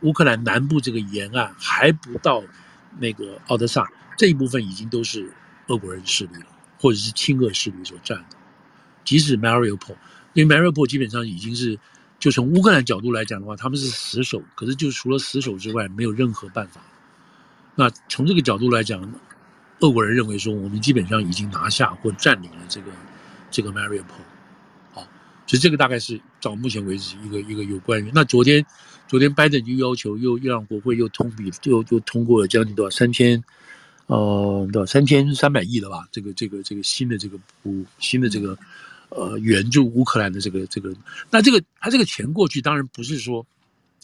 [0.01, 2.43] 乌克兰南部这个沿岸还不到。
[2.97, 3.86] 那个奥德萨
[4.17, 5.29] 这一部分已经都是
[5.67, 6.45] 俄国人势力了，
[6.79, 8.38] 或者是亲俄势力所占的。
[9.03, 9.97] 即使 Mariupol，
[10.31, 11.77] 因为 Mariupol 基本上已经是，
[12.19, 16.79] 就从乌克兰角度来讲的话，他们是死守，可是就除了死守之外，没有任何办法。
[17.75, 19.13] 那从这个角度来讲，
[19.81, 22.91] 俄国人认为说，我们基本上已经拿下或占领了这个
[23.51, 24.23] 这个 Mariupol。
[25.47, 28.11] 所以这个大概是到目前为止一个一个有关于。
[28.13, 28.65] 那昨天。
[29.07, 33.41] 昨天拜登就要求又又让国会又通比又又通过了将近多少三千，
[34.07, 36.07] 呃多少三千三百亿了吧？
[36.11, 38.57] 这个这个这个新的这个补新的这个
[39.09, 40.91] 呃援助乌克兰的这个这个，
[41.29, 43.45] 那这个他这个钱过去当然不是说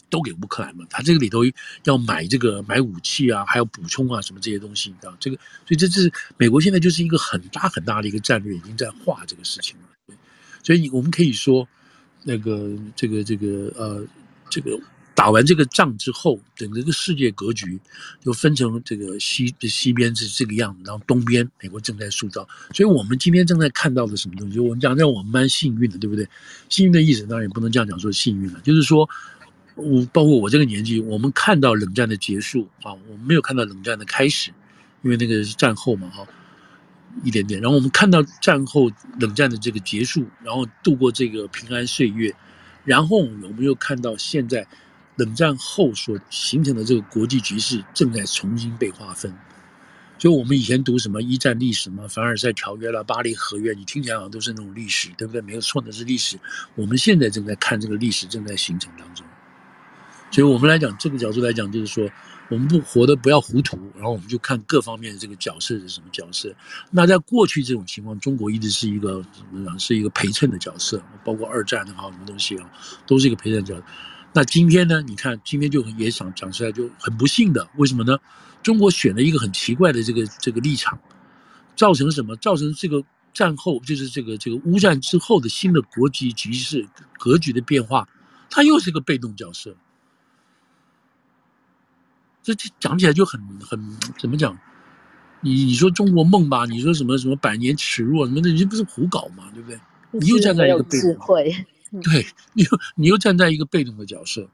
[0.08, 1.40] 都给乌克兰嘛，他这个里头
[1.82, 5.36] 要买这个买武器啊，还要补充啊什么这些东西，你知道这个，
[5.66, 9.91] 所以这是美国现在就是一个很大很大的一个战略，已经在画这个事情了。
[10.62, 11.68] 所以我们可以说
[12.24, 14.04] 那个这个这个呃
[14.48, 14.78] 这个。
[15.14, 17.78] 打完这个仗之后，整个这个世界格局
[18.18, 22.48] 就分成这个西西边是这个样子，然后东边美国正在塑造。
[22.72, 24.58] 所以我们今天正在看到的什么东西？
[24.58, 26.26] 我们讲让我们蛮幸运的，对不对？
[26.70, 29.08] 幸运的意思当然也不能这样讲说幸运了，就是说
[29.74, 34.50] 我包括我这个年纪，我们看到冷战的结束啊，我们没有看到冷战的开始，
[35.02, 36.26] 因为那个是战后嘛，哈，
[37.22, 37.60] 一点点。
[37.60, 38.90] 然后我们看到战后
[39.20, 42.34] 冷战的这个结束，然后度过这个平安岁月，
[42.84, 44.66] 然后我们又看到现在。
[45.16, 49.30] 冷战后所形成的这个国际局势正在重新被划分，
[50.16, 55.42] 就我们以前读什么一战历史嘛，凡尔赛条约了、巴黎和约，你听起来好像都是那种历史，对不对？
[55.42, 56.38] 没有错，那是历史。
[56.76, 59.24] 我们现在正在看这个历史正在形成当中，
[60.32, 62.08] 所以我们来讲这个角度来讲，就是说
[62.48, 66.50] 我们不活得不要糊涂，然后我们就看各方面的这个角色是什么角色。
[66.90, 69.78] 那在过去这种情况，中国一直是一个什么呢？
[69.78, 72.66] 是一个陪衬的角色，包括二战的好什么东西啊，
[73.06, 73.84] 都是一个陪衬角色。
[74.32, 75.02] 那今天呢？
[75.02, 78.16] 你看，今天就也想讲出来，就很不幸的，为什么呢？
[78.62, 80.98] 中国选了一个很奇怪的这个这个立场，
[81.76, 82.34] 造成什么？
[82.36, 83.04] 造成这个
[83.34, 88.08] 战后，就是这个这个乌战之后的新的国际局势格局的变化，
[88.48, 89.76] 它又是一个被动角色。
[92.42, 93.80] 这这讲起来就很很
[94.18, 94.58] 怎么讲？
[95.44, 96.66] 你你说中国梦吧？
[96.66, 99.50] 你说什么什么百年耻辱什么的，你这不是胡搞嘛？
[99.52, 99.80] 对不对？
[100.12, 101.16] 你又站在一个被动。
[102.02, 104.48] 对，你又你又站在一个被动的角色，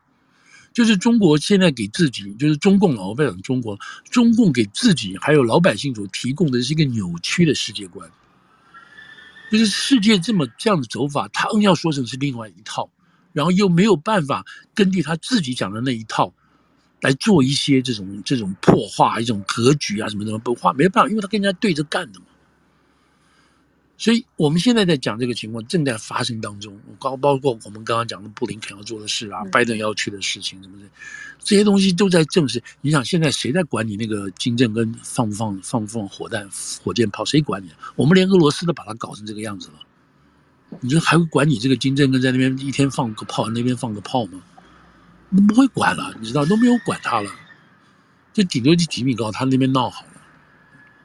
[0.73, 3.79] 就是中国现在给自己，就是中共啊，我不要讲中国，
[4.11, 8.11] 中共给自己还有老百姓所提供的是一个扭曲的世界观。
[9.51, 12.91] 就是世界这么这样的走法，他硬要说成是另外一套，
[13.33, 16.33] 然后又没有办法根据他自己讲的那一套
[17.01, 22.27] 来做一些这种这种破坏、一种格局啊什么什么不化，没办法，因为他跟人家对着干的嘛。
[24.01, 30.87] 所以我们现在在讲这个情况正在发生当中，包包括我们刚刚讲的布林肯要做的事啊，拜登要去的事情什么的，
[31.41, 32.63] 这些东西都在证实。
[32.81, 36.49] 你想现在谁在管你那个金正恩放不放放不放火弹、
[36.85, 37.25] 火箭炮？
[37.25, 37.71] 谁管你？
[37.97, 39.75] 我们连俄罗斯都把它搞成这个样子了，
[40.81, 44.41] 你说还会管你这个金正恩在那边一天放个炮，那边放个炮吗？
[45.31, 47.31] 不会管了，你知道都没有管他了，
[48.33, 50.13] 就顶多就几米高，他那边闹好了。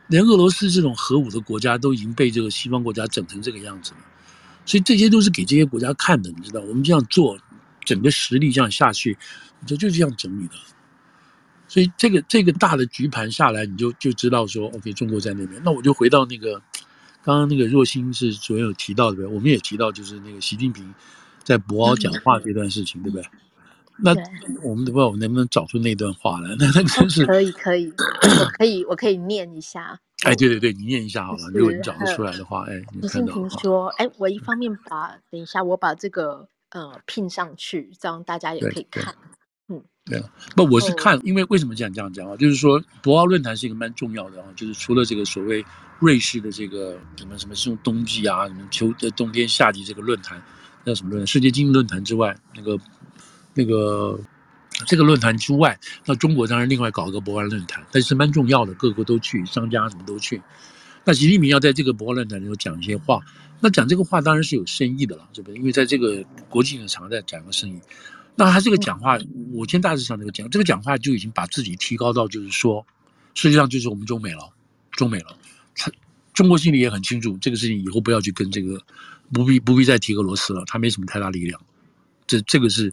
[0.08, 3.98] 连俄罗斯这种核武的国家都已经被这个西方国家整成这个样子了，
[4.66, 6.60] 所以这些都是给这些国家看的，你知道？
[6.62, 7.38] 我们这样做，
[7.84, 9.18] 整个实力这样下去，
[9.60, 10.54] 你就就这样整理的。
[11.68, 15.60] 所以这个这个大的局盘下来，你就就知道说，OK，中国在那边。
[15.66, 16.62] 那我就回到那个
[17.24, 20.94] 刚刚那个若星是昨天有提到的呗，我们也提到就是那个习近平
[21.44, 23.26] 在博鳌讲话这段事情，对不对？
[24.00, 24.12] 那
[24.64, 26.56] 我们不知道我能不能找出那段话来？
[26.58, 27.94] 那那真是可以可以，
[28.40, 30.00] 我可以我可以念一下。
[30.24, 31.50] 哎，对对对，你念一下好了。
[31.54, 39.14] 如果你找得出来的话，哎，习近平说：“哎，我一方面把等一下我把这个呃拼上去，这样大家也可以看。”
[39.68, 42.38] 嗯，对啊，不，我是看，因为为什么这样这样讲啊？
[42.38, 45.64] 就是说博鳌论坛是一个蛮重要的啊，就是除了这个所谓
[46.00, 50.42] 瑞士的这个什么什么是用冬季啊，什么秋的冬天夏季这个论坛
[50.86, 51.28] 叫什么论坛？
[51.28, 52.80] 世界经济论坛之外，那个。
[53.54, 54.20] 那个
[54.88, 60.42] 这个论坛之外，那中国当然另外搞一个博鳌论坛，但是蛮重要的，各个都去，商家什么都去。
[61.06, 63.22] 那习近平要在这个博鳌论坛里头讲一些话，
[63.60, 65.58] 那讲这个话当然是有深意的了，对不对？
[65.58, 67.80] 因为在这个国际性的场合在讲个深意。
[68.36, 69.20] 那他这个讲话，
[69.52, 72.84] 我先大致上这个讲，这个讲话就已经把自己提高到就是说，
[73.36, 74.50] 实际上就是我们中美了，
[74.92, 75.38] 中美了。
[75.76, 75.92] 他
[76.34, 78.82] 中国心里也很清楚，这个事情以后不要去跟这个，
[79.32, 81.62] 不必不必再提俄罗斯了，他没什么太大力量。
[82.26, 82.92] 这这个是，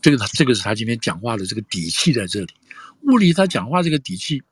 [0.00, 2.48] 这个他这个是他今天讲话的这个底气在这里。
[3.02, 4.42] 物理他讲话这个底气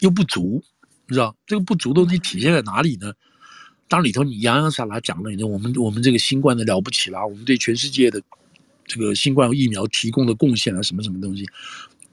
[0.00, 0.62] 又不足，
[1.06, 3.12] 你知道这个不足的东西体现在哪里呢？
[3.88, 8.22] 当里头你洋洋洒洒讲了，你说我们我们这个新冠的了不起啦，我们对全世界的
[8.86, 11.46] 这个新冠疫苗提供的贡献啊，什么什么东西，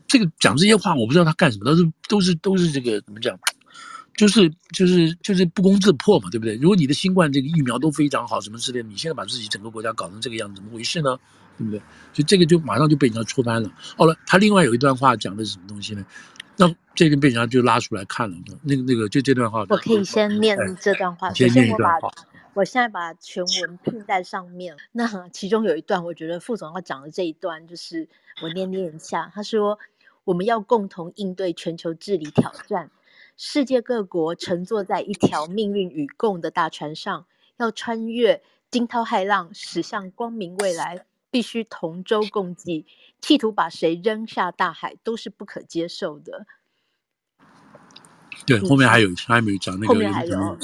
[0.07, 3.39] 这个讲这些话，我不知道他干什么，都是都是都是这个怎么讲？
[4.17, 6.55] 就是就是就是不攻自破嘛，对不对？
[6.55, 11.17] 如果你的新冠这个疫苗都非常好，什么之类，你现在把自己整个国家搞成这个样子，怎么回事呢？
[11.60, 11.80] 对不对？
[12.14, 13.72] 所以这个就马上就被人家戳翻了。
[13.95, 16.03] 好了，他另外有一段话讲的是什么东西呢？
[16.57, 18.36] 那这个被人家就拉出来看了。
[18.64, 21.32] 那个那个就这段话，我可以先念这段话。
[21.34, 22.10] 先念一段话。
[22.55, 24.76] 我现在把全文拼在上面。
[24.91, 28.10] 那其中有一段，我觉得副总要讲的这一段，就是
[28.41, 29.32] 我念念一下。
[29.34, 29.80] 他说
[30.26, 32.89] ：“我们要共同应对全球治理挑战。”
[33.38, 42.86] 世界各国乘坐在一条命运与共的大船上，要穿越惊涛骇浪，驶向光明未来，必须同舟共济。
[43.22, 46.46] 企图把谁扔下大海，都是不可接受的。
[48.46, 50.58] 对，后面还有，还没有讲那个，后面还有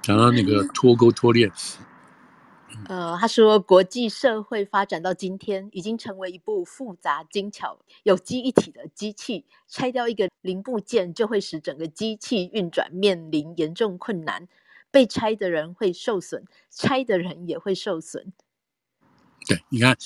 [0.00, 1.50] 讲到那个 脱钩脱链。
[2.88, 9.44] 呃，他说，国际社会发展到今天，已经成为一部复杂精巧、有机一体的机器。
[9.68, 14.48] 拆掉一个零部件，就会使整个机器运转面临严重困难。
[14.90, 18.32] 被拆的人会受损，拆的人也会受损。
[19.46, 19.96] 对，你看，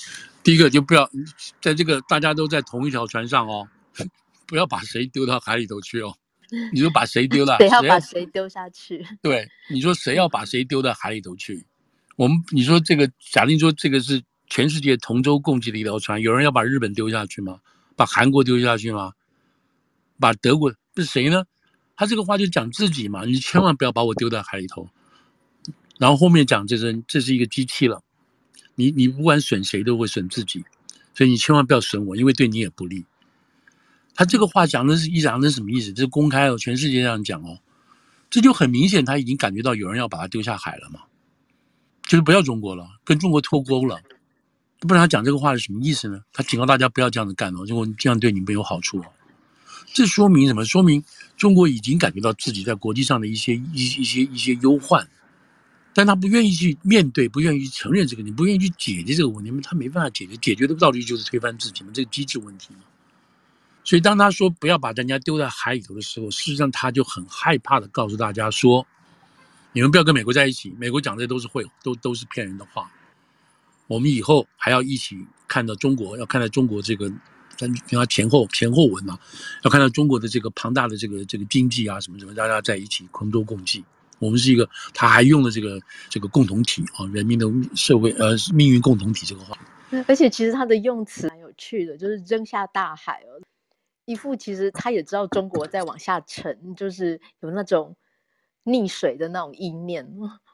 [0.43, 1.09] 第一个就不要
[1.61, 3.67] 在这个大家都在同一条船上哦，
[4.45, 6.15] 不要把谁丢到海里头去哦。
[6.71, 7.57] 你说把谁丢了？
[7.57, 9.05] 谁要把谁丢下去？
[9.21, 11.65] 对，你说谁要把谁丢到海里头去？
[12.15, 17.59] 我们你说这个，假定说这个是全世界同舟共济的一条船，有人要把日本丢下去吗？
[17.95, 19.11] 把韩国丢下去吗？
[20.19, 21.43] 把德国是谁呢？
[21.95, 24.87] 他这个话就讲自己嘛，你千万不要把我丢到海里头。
[25.99, 28.01] 然后后面讲这是这是一个机器了，
[28.79, 30.63] 你你不管损谁都会损自己，
[31.15, 33.05] 所以你千万不要损我，因为对你也不利。
[34.13, 35.91] 他这个话讲的是一讲的是什么意思？
[35.91, 37.59] 这是公开哦，全世界这样讲哦，
[38.29, 41.01] 这就很明显他已经感觉到有人要把他丢下海了嘛。
[42.03, 43.99] 就是不要中国了，跟中国脱钩了，
[44.79, 46.21] 不然他讲这个话是什么意思呢？
[46.31, 49.05] 他警告大家不要这样子干哦，如果这样对你没有好处哦。
[49.93, 50.63] 这说明什么？
[50.65, 51.03] 说明
[51.35, 55.07] 中国已经感觉到自己在国际上的一些一一些一些忧患，
[55.97, 62.81] 但他不愿意去面对，不愿意承认这个，你不愿意去解决这个问题，他没办法解决，解决的道理就是推翻自己嘛，这个机制问题嘛。
[63.83, 68.85] 所以当他说不要把人家丢在海里头的时候，事实上他就很害怕的告诉大家说。
[69.73, 72.91] 你们不要跟美国在一起，美国讲的都是会，都都是骗人的话。
[73.87, 75.17] 我们以后还要一起
[75.47, 77.11] 看到中国，要看到中国这个，
[77.55, 79.17] 咱它前后前后文嘛，
[79.63, 83.83] 要看到中国的这个庞大的这个这个经济啊什么什么，大家在一起同舟共济。
[84.19, 87.45] 我们是一个，他还用了这个这个共同体啊，人民的
[87.75, 89.57] 社会呃命运共同体这个话。
[90.07, 93.39] 而且其实他的用词蛮有趣的，就是扔下大海哦，
[94.05, 97.95] 一副其实他也知道中国在往下沉，就是有那种
[98.67, 100.05] 溺水的那种意念。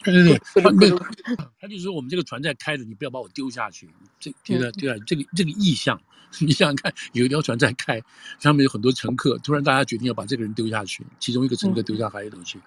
[0.04, 0.40] 对对对，
[1.60, 3.90] 他就说我们这个船在开着，你不要把我丢下去。
[4.20, 6.00] 这对啊对啊，这个这个意象，
[6.40, 8.02] 你想想看，有一条船在开，
[8.40, 12.58] 上面有很多乘客，突然大家决定要把这个人丢下去，其中一个乘客丢下海里头去。
[12.60, 12.62] 嗯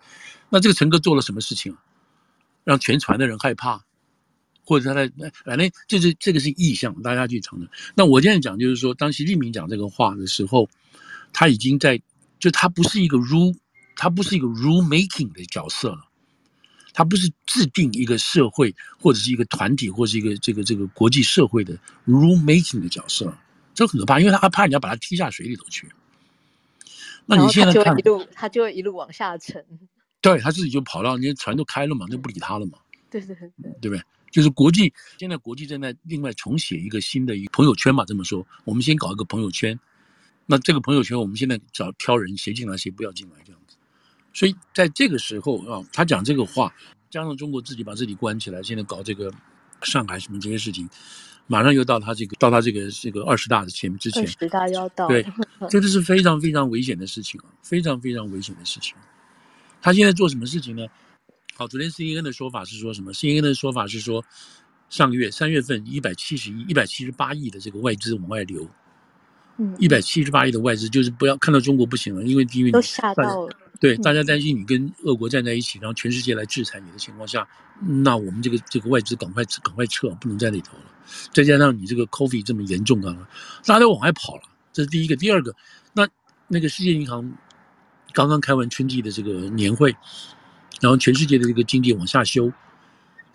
[0.49, 1.77] 那这个乘客做了什么事情，
[2.63, 3.81] 让全船的人害怕，
[4.65, 5.11] 或者他在
[5.45, 7.69] 反正就是这个是意向，大家去尝尝。
[7.97, 10.69] 那我现在讲就是说，当习近平讲这个话的时候，
[11.33, 12.01] 他已经在，
[12.39, 13.57] 就他不是一个 rule，
[13.97, 16.09] 他不是一个 rule making 的角色了，
[16.93, 21.77] 他不是制定一个社会或者是一个团体或者是一个这个这个国际社会的
[22.07, 23.37] rule making 的角色，
[23.75, 25.91] 这很可怕，因为他怕你要把他踢下水里头去。
[27.25, 29.65] 那你现在看，一路他就会一路往下沉。
[30.21, 32.79] 对，他自己就跑到，人家船都开了嘛，就不理他了嘛。
[33.11, 34.03] 对对对，对不对？
[34.31, 39.79] 就是国际现在国际正在另外重写一个新的一个朋友圈嘛，这么说，我们先搞一个朋友圈。
[40.47, 43.56] 那这个朋友圈，我们现在找挑人，谁进来谁不要进来这样子。
[44.37, 46.71] 所以在这个时候啊，他讲这个话，
[47.09, 49.33] 加上中国自己把自己关起来，现在搞这个
[49.81, 50.87] 上海什么这些事情，
[51.47, 55.27] 马上又到他这个到他这个这个二十大的前之前，二十大要到，对，
[55.71, 58.95] 这个是非常非常危险的事情啊，非常非常危险的事情。
[59.81, 60.87] 他现在做什么事情呢？
[61.55, 64.23] 好，昨天 CNN 的说法是说什么？CNN 的说法是说，
[64.91, 68.69] 上个月三月份一百七十亿、一百七十八亿的这个外资往外流，嗯，
[69.79, 77.47] 一百七十八亿的外资就是不要看到中国不行了，因为因为都吓到了，对，大家担心你跟俄国站在一起，然后全世界来制裁你的情况下，
[77.81, 80.85] 那我们这个这个外资赶快赶快撤，不能在里头了。
[81.33, 83.29] 再加上你这个 COVID 这么严重啊，
[83.65, 84.43] 大家都往外跑了，
[84.73, 85.17] 这是第一个。
[85.17, 85.55] 第二个，
[85.93, 86.09] 那
[86.49, 87.37] 那个世界银行。
[88.13, 89.95] 刚刚开完春季的这个年会，
[90.81, 92.51] 然后全世界的这个经济往下修，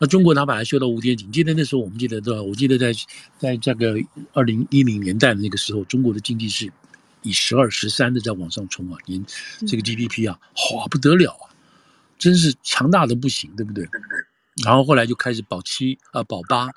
[0.02, 1.26] 那中国哪把它修到五点几。
[1.26, 2.42] 记得那时候我们记得对吧？
[2.42, 2.92] 我记得在
[3.38, 3.96] 在这个
[4.34, 6.72] 二零一零年代的那个时候，中国的经济是
[7.22, 9.24] 以十二十三的在往上冲啊，年
[9.68, 11.54] 这个 GDP 啊，好不得了啊，
[12.18, 13.88] 真是强大的不行，对不对？
[14.66, 16.68] 然后后来就开始保七啊保八，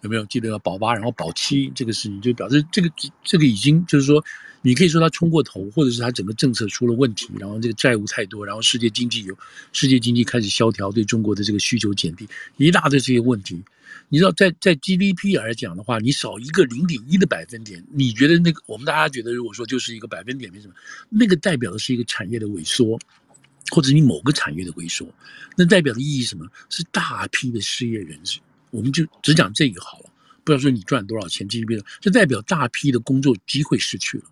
[0.00, 2.90] 有没有记得要保八，然后保七这个事情就表示这个
[3.22, 4.24] 这个已经就是说。
[4.66, 9.38] 你可以说他冲过头，或者是他整个政策出了问题，然后这个债务太多，然后世界经济有
[9.72, 13.62] 世界经济开始萧条，对中国的这个需求减低，一大堆这些问题。
[14.08, 20.74] 你知道，在在 GDP 而讲的话，你少一个零点一的百分点，你觉得那个我们大家觉得，如果说就是一个百分点没什么，
[21.08, 22.98] 那个代表的是一个产业的萎缩，
[23.70, 25.08] 或者你某个产业的萎缩，
[25.56, 26.44] 那代表的意义什么？
[26.70, 28.40] 是大批的失业人士。
[28.70, 30.10] 我们就只讲这个好了，
[30.42, 34.24] 不要说你赚多少钱 GDP 了，这代表大批的工作机会失去了。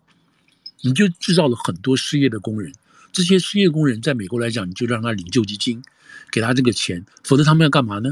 [0.84, 2.70] 你就制造了很多失业的工人，
[3.10, 5.82] 这些失业工人在美国来讲，你就让他领救济金，
[6.30, 8.10] 给他这个钱，否则他们要干嘛呢？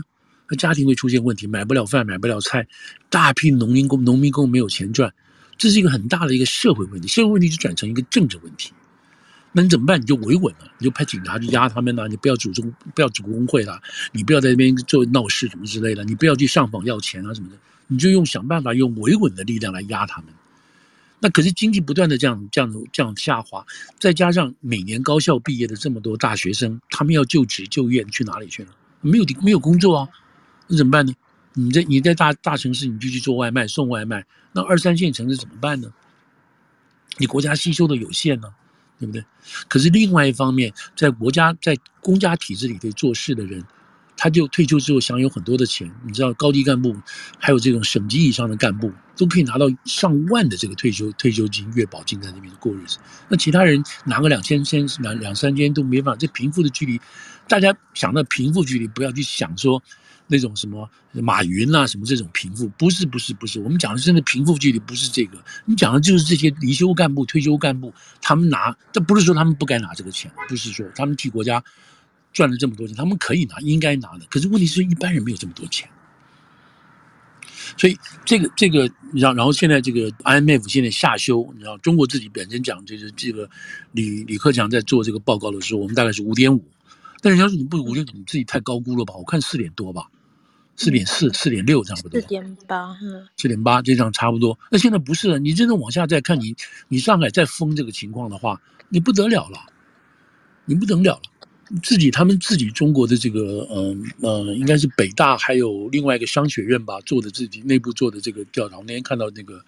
[0.49, 2.67] 他家庭会出现问题，买不了饭，买不了菜，
[3.11, 5.13] 大批农民工、农民工没有钱赚，
[5.59, 8.73] 这是一个很大的一个社会问题，社会问题就转成一个政治问题。
[9.53, 10.01] 那你怎么办？
[10.01, 12.63] 你就维稳了，你就派警察去压他们呐，你不要组织，
[12.95, 13.79] 不要组工会了，
[14.13, 17.57] 你不要在那边做闹事什么之类的，你不要去上访要钱啊什么的，
[17.89, 20.33] 你就用想办法用维稳的力量来压他们。
[21.23, 23.65] 那可是经济不断的这样这样这样下滑，
[24.01, 28.71] 再加上每年高校毕业的这么多大学生，他们要就职就业去哪里去了？
[29.01, 30.09] 没有没有工作啊，
[30.67, 31.15] 那怎么办呢？
[31.55, 35.93] 你在你在大大城市你就去做外卖送外卖，那二三线城市怎么办呢？
[37.19, 38.49] 你国家吸收的有限呢，
[38.99, 39.25] 对不对？
[39.69, 43.65] 可是另外一方面，在国家在公家体制里头做事的人。
[44.15, 46.95] 他就退休之后享有很多的钱，你知道高级干部，
[47.41, 52.99] 还有这种省级以上的干部，都可以拿到上万的这个退休退休金、月保金在那边过日子。
[53.29, 56.19] 那其他人拿个两千千、两两三千都没办法。
[56.19, 57.01] 这贫富的距离，
[57.49, 59.83] 大家想到贫富距离，不要去想说
[60.27, 63.61] 那种什么马云啊什么这种贫富，不是不是不是。
[63.61, 71.63] 我们讲的真的贫富距离不是这个，你讲的就是这些离休干部、退休干部，他们拿，这不是说他们不该拿这个钱，不是说他们替国家。
[72.33, 74.25] 赚了这么多钱，他们可以拿，应该拿的。
[74.31, 75.87] 可是问题是一般人没有这么多钱，
[77.77, 83.49] 所以这个这个，你知道，然后现在这个 IMF 现在下修，你知道，中国自己本身讲就是这个
[83.93, 86.63] 李李克强在做这个报告的时候，我们大概是五点五，
[87.21, 89.15] 但是要是你不我觉得，你自己太高估了吧？
[89.17, 90.09] 我看四点多吧，
[90.77, 92.95] 四点四、四点六差不多，四点八，
[93.37, 94.59] 四点八这样差不多。
[94.71, 96.55] 那现在不是了，你真的往下再看，你
[96.89, 99.59] 你上海再封这个情况的话，你不得了了，
[100.65, 101.23] 你不得了了。
[101.81, 109.65] 自己他们自己中国的这个嗯呃，应该是北大还有另外一个商学院吧做的自己内部做的这个调查，我那天看到那个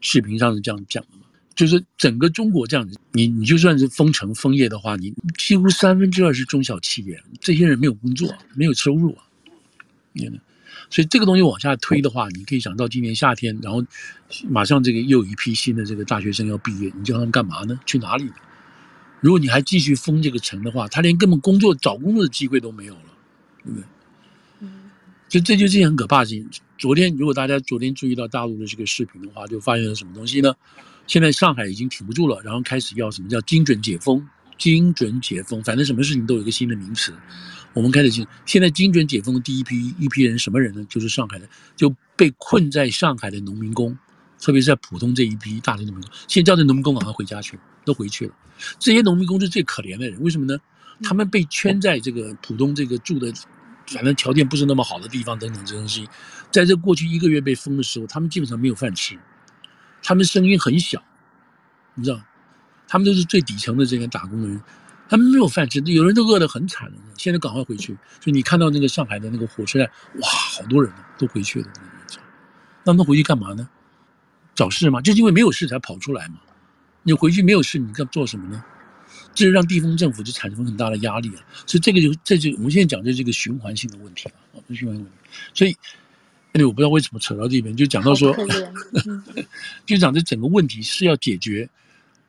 [0.00, 1.24] 视频上是这样讲的嘛，
[1.54, 9.24] 就是整个中国这样子，你你就算是封城封业的话，你几乎三分之二是中小企业，这些人没有工作，没有收入啊，
[10.12, 10.38] 你呢？
[10.88, 13.84] 所以这个东西往下推的话，你可以想到今年夏天，然后
[14.48, 17.78] 马上这个又有一批新的这个大学生要毕业，你叫他们干嘛呢？
[17.86, 18.32] 去哪里呢？
[19.22, 23.00] 如果你还继续封这个城的话，他连根本工作找工作的机会都没有了，
[23.64, 23.84] 对不对？
[24.58, 24.90] 嗯，
[25.28, 26.50] 所以这就是一件很可怕的事情。
[26.76, 30.52] 昨天如果大家昨天注意到大陆的这个视频的话，就发现了什么东西呢？
[31.06, 34.28] 现在上海已经挺不住了，然后开始要什么叫精准解封？
[34.58, 37.14] 精准解封，反正什么事情都有一个新的名词。
[37.74, 40.84] 我们开始进，现在精准解封的第一批一批人什么人呢？
[40.88, 43.96] 就是上海的，就被困在上海的农民工，
[44.42, 46.10] 特别是在浦东这一批大的农民工。
[46.26, 48.34] 现在叫的农民工赶快回家去，都回去了。
[48.80, 50.58] 这些农民工是最可怜的人，为什么呢？
[51.04, 53.32] 他们被圈在这个浦东这个住的，
[53.86, 56.08] 反正条件不是那么好的地方等等这东西。
[56.50, 59.16] 在这过去一个月被封的时候，他们基本上没有饭吃，
[60.02, 61.00] 他们声音很小，
[61.94, 62.20] 你知道，
[62.88, 64.60] 他们都是最底层的这些打工的人。
[65.08, 66.96] 他们没有饭吃，有人都饿得很惨了。
[67.16, 69.88] 现在赶快回去，所以你看到那个上海的那个火车站，
[70.20, 71.68] 哇，好多人都回去了。
[72.84, 73.68] 那他们回去干嘛呢？
[74.54, 75.00] 找事吗？
[75.00, 76.34] 就是因为没有事才跑出来嘛。
[77.02, 78.62] 你回去没有事，你该做什么呢？
[79.34, 81.40] 这就让地方政府就产生很大的压力了。
[81.66, 85.10] 所以这个就这就我们现在讲的这个循环性的问题啊，循环性问题。
[85.54, 85.74] 所以，
[86.52, 88.36] 哎，我不知道为什么扯到这边，就讲到说，
[89.86, 91.68] 就讲这整个问题是要解决。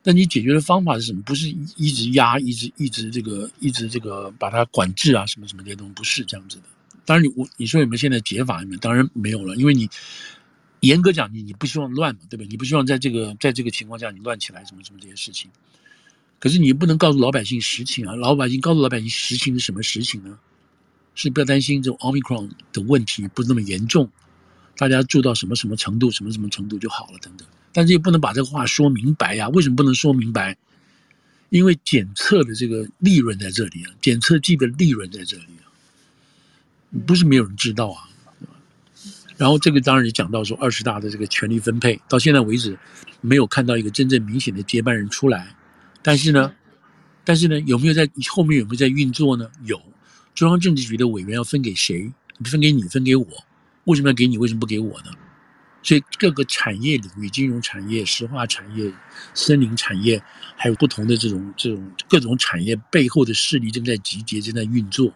[0.05, 1.21] 那你解决的方法是什么？
[1.21, 1.47] 不是
[1.77, 6.63] 一直压，一直一直这个，一直这个把它管制啊，什么什么这些东西，不是这样子的。
[7.05, 8.61] 当然你，你我你说有没有现在解法？
[8.61, 8.79] 有没有？
[8.79, 9.89] 当然没有了，因为你
[10.83, 12.47] 严格讲，你你不希望乱嘛，对不对？
[12.47, 15.49] 你不希望在这个在这个情况下你乱起来，什么什么这些事情。
[16.39, 18.15] 可是你不能告诉老百姓实情啊！
[18.15, 20.37] 老百姓告诉老百姓实情是什么实情呢？
[21.15, 24.11] 是不要担心这种 Omicron 的问题不那么严重，
[24.75, 27.47] 大家做到什么什么程度，什么什么程度就好了，等等。
[27.71, 29.47] 但是也不能把这个话说明白呀？
[29.49, 30.57] 为什么不能说明白？
[31.49, 35.71] 因为检测的这个利润在这里啊，检测剂的利润在这里啊，
[37.07, 38.09] 不是没有人知道啊。
[39.43, 42.79] 然后这个当然也讲到说，二十大的这个权力分配到现在为止，
[43.19, 45.53] 没有看到一个真正明显的接班人出来。
[46.01, 46.53] 但是呢，
[47.25, 49.51] 但是呢，有没有在后面有没有在运作呢？
[49.65, 49.77] 有，
[50.33, 52.09] 中央政治局的委员要分给谁？
[52.45, 53.27] 分给你，分给我？
[53.83, 54.37] 为什么要给你？
[54.37, 55.11] 为什么不给我呢？
[55.81, 58.89] 所以各个产业领域，金融产业、石化产业、
[59.33, 60.23] 森林产业，
[60.55, 65.13] 还有不同的这种这种各种产业背后的势力正在集结，正在运作。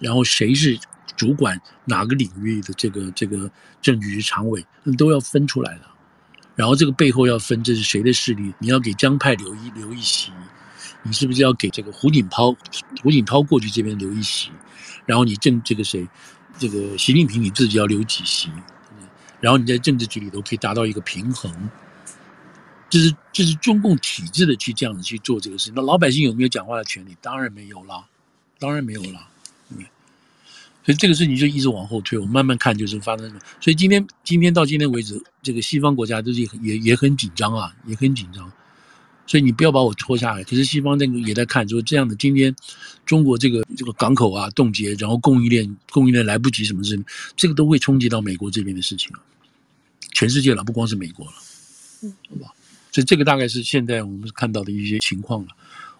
[0.00, 0.78] 然后谁是
[1.16, 3.50] 主管哪个领域的这个这个
[3.80, 5.94] 政治局常委，那都要分出来了。
[6.54, 10.30] 然后这个背后要分这是谁的势力，你要给江派留一留一席，
[11.02, 12.54] 你是不是要给这个胡锦涛
[13.02, 14.50] 胡锦涛过去这边留一席？
[15.06, 16.06] 然后你政这个谁，
[16.58, 18.50] 这个习近平你自己要留几席？
[19.40, 21.52] 然后你在政治局里头可以达到一个平衡，
[22.88, 25.74] 这是这是中共体制的去这样子去做这个事情。
[25.74, 27.16] 那老百姓有没有讲话的权利？
[27.20, 28.06] 当然没有了，
[28.60, 29.26] 当然没有了。
[30.82, 33.40] 嗯，所以这个事情就一直往后推，我们慢慢看就是发生什么。
[33.60, 38.50] 所以今天今天到今天为止，这个西方国家都是也也很紧张啊，也很紧张。
[39.24, 40.42] 所以你不要把我拖下来。
[40.44, 42.14] 可是西方那个也在看，就是这样的。
[42.16, 42.54] 今天
[43.06, 47.04] 中国这个这个港口啊冻结，然后供应链供应链来不及什么事情，
[47.36, 49.20] 这个都会冲击到美国这边的事情啊。
[50.10, 51.32] 全世界了，不光是美国了，
[52.02, 52.52] 嗯，好吧，
[52.90, 55.48] 所以这个大概是现在我们看到的一些情况了。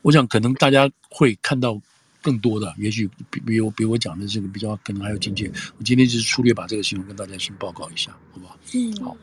[0.03, 1.81] 我想可能大家会看到
[2.23, 5.53] 更多的，也许比比我比我讲的这个比较可能还要精简。
[5.77, 8.57] 我今天就是粗略把这个新闻跟大家先报告一下，好不好？
[8.73, 9.17] 嗯，好，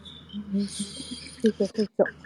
[1.42, 2.06] 谢谢谢总。